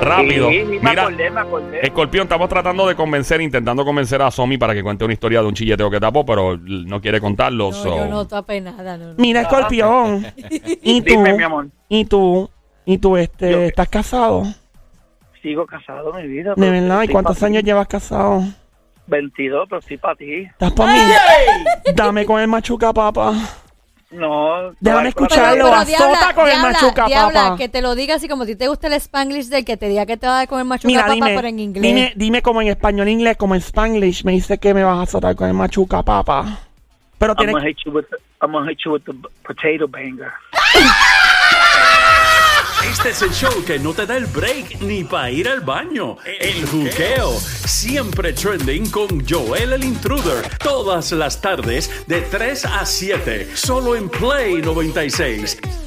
rápido. 0.00 0.50
Mira, 0.50 1.02
acordé, 1.02 1.30
me 1.30 1.40
acordé. 1.40 1.80
Escorpión, 1.86 2.22
estamos 2.24 2.48
tratando 2.48 2.86
de 2.88 2.94
convencer, 2.94 3.40
intentando 3.40 3.84
convencer 3.84 4.22
a 4.22 4.30
Somi 4.30 4.56
para 4.58 4.74
que 4.74 4.82
cuente 4.82 5.04
una 5.04 5.12
historia 5.12 5.40
de 5.40 5.46
un 5.46 5.54
chilleteo 5.54 5.90
que 5.90 6.00
tapó, 6.14 6.24
pero 6.24 6.56
no 6.58 7.00
quiere 7.00 7.20
contarlo. 7.20 7.70
No, 7.70 7.72
so- 7.72 7.96
yo 7.96 8.06
no 8.06 8.26
tapé 8.26 8.60
nada. 8.60 8.96
No, 8.96 9.08
no. 9.08 9.14
Mira, 9.16 9.42
escorpión. 9.42 10.24
¿Y 10.82 11.00
tú? 11.02 11.10
Dime, 11.10 11.34
mi 11.34 11.42
amor. 11.42 11.68
¿Y 11.88 12.04
tú? 12.04 12.48
¿Y 12.84 12.98
tú, 12.98 13.16
este, 13.16 13.50
Yo- 13.50 13.62
estás 13.62 13.88
casado? 13.88 14.44
Sigo 15.42 15.66
casado, 15.66 16.12
mi 16.14 16.26
vida. 16.26 16.54
De 16.56 16.70
verdad, 16.70 17.02
¿y 17.02 17.08
cuántos 17.08 17.38
ti. 17.38 17.44
años 17.44 17.62
llevas 17.64 17.86
casado? 17.88 18.42
22, 19.06 19.66
pero 19.68 19.78
estoy 19.80 19.98
para 19.98 20.14
ti. 20.16 20.32
¿Estás 20.42 20.72
para 20.72 20.92
mí? 20.94 20.98
Dame 21.94 22.24
con 22.24 22.40
el 22.40 22.48
machuca, 22.48 22.92
papá. 22.92 23.34
No. 24.14 24.72
Déjame 24.80 25.08
escucharlo. 25.08 25.64
Pero, 25.64 25.74
azota 25.74 25.84
diabla, 25.86 26.34
con 26.34 26.44
el 26.44 26.52
diabla, 26.52 26.72
machuca, 26.72 27.06
diabla, 27.06 27.42
papá. 27.42 27.56
que 27.56 27.68
te 27.68 27.82
lo 27.82 27.94
diga 27.94 28.14
así 28.14 28.28
como 28.28 28.44
si 28.44 28.54
te 28.54 28.68
gusta 28.68 28.86
el 28.86 28.92
spanglish 28.94 29.48
del 29.48 29.64
que 29.64 29.76
te 29.76 29.88
diga 29.88 30.06
que 30.06 30.16
te 30.16 30.26
va 30.26 30.34
a 30.34 30.36
dar 30.38 30.48
con 30.48 30.60
el 30.60 30.64
machuca 30.64 30.86
Mira, 30.86 31.02
papá, 31.02 31.14
dime, 31.14 31.34
pero 31.34 31.48
en 31.48 31.58
inglés. 31.58 31.82
dime, 31.82 32.12
dime 32.14 32.42
como 32.42 32.62
en 32.62 32.68
español, 32.68 33.08
inglés, 33.08 33.36
como 33.36 33.54
en 33.54 33.60
spanglish. 33.60 34.24
Me 34.24 34.32
dice 34.32 34.58
que 34.58 34.72
me 34.72 34.84
vas 34.84 34.98
a 34.98 35.02
azotar 35.02 35.34
con 35.34 35.48
el 35.48 35.54
machuca, 35.54 36.02
papá. 36.02 36.60
Pero 37.18 37.32
I'm 37.32 37.36
tienes 37.36 37.54
gonna 37.54 37.66
hit 37.66 37.76
you 37.84 37.92
with 37.92 38.04
the, 38.10 38.16
I'm 38.40 38.52
gonna 38.52 38.70
hit 38.70 38.78
you 38.84 38.92
with 38.92 39.02
the 39.04 39.14
potato 39.44 39.88
banger. 39.88 40.32
Este 42.90 43.10
es 43.10 43.22
el 43.22 43.30
show 43.30 43.64
que 43.64 43.78
no 43.78 43.94
te 43.94 44.04
da 44.04 44.16
el 44.16 44.26
break 44.26 44.80
ni 44.82 45.04
para 45.04 45.30
ir 45.30 45.48
al 45.48 45.60
baño. 45.60 46.16
El 46.24 46.66
juqueo. 46.66 47.38
Siempre 47.40 48.32
trending 48.32 48.90
con 48.90 49.26
Joel 49.26 49.72
el 49.72 49.84
Intruder. 49.84 50.58
Todas 50.58 51.10
las 51.12 51.40
tardes 51.40 51.90
de 52.06 52.20
3 52.20 52.64
a 52.66 52.84
7. 52.84 53.56
Solo 53.56 53.96
en 53.96 54.08
Play 54.08 54.60
96. 54.62 55.83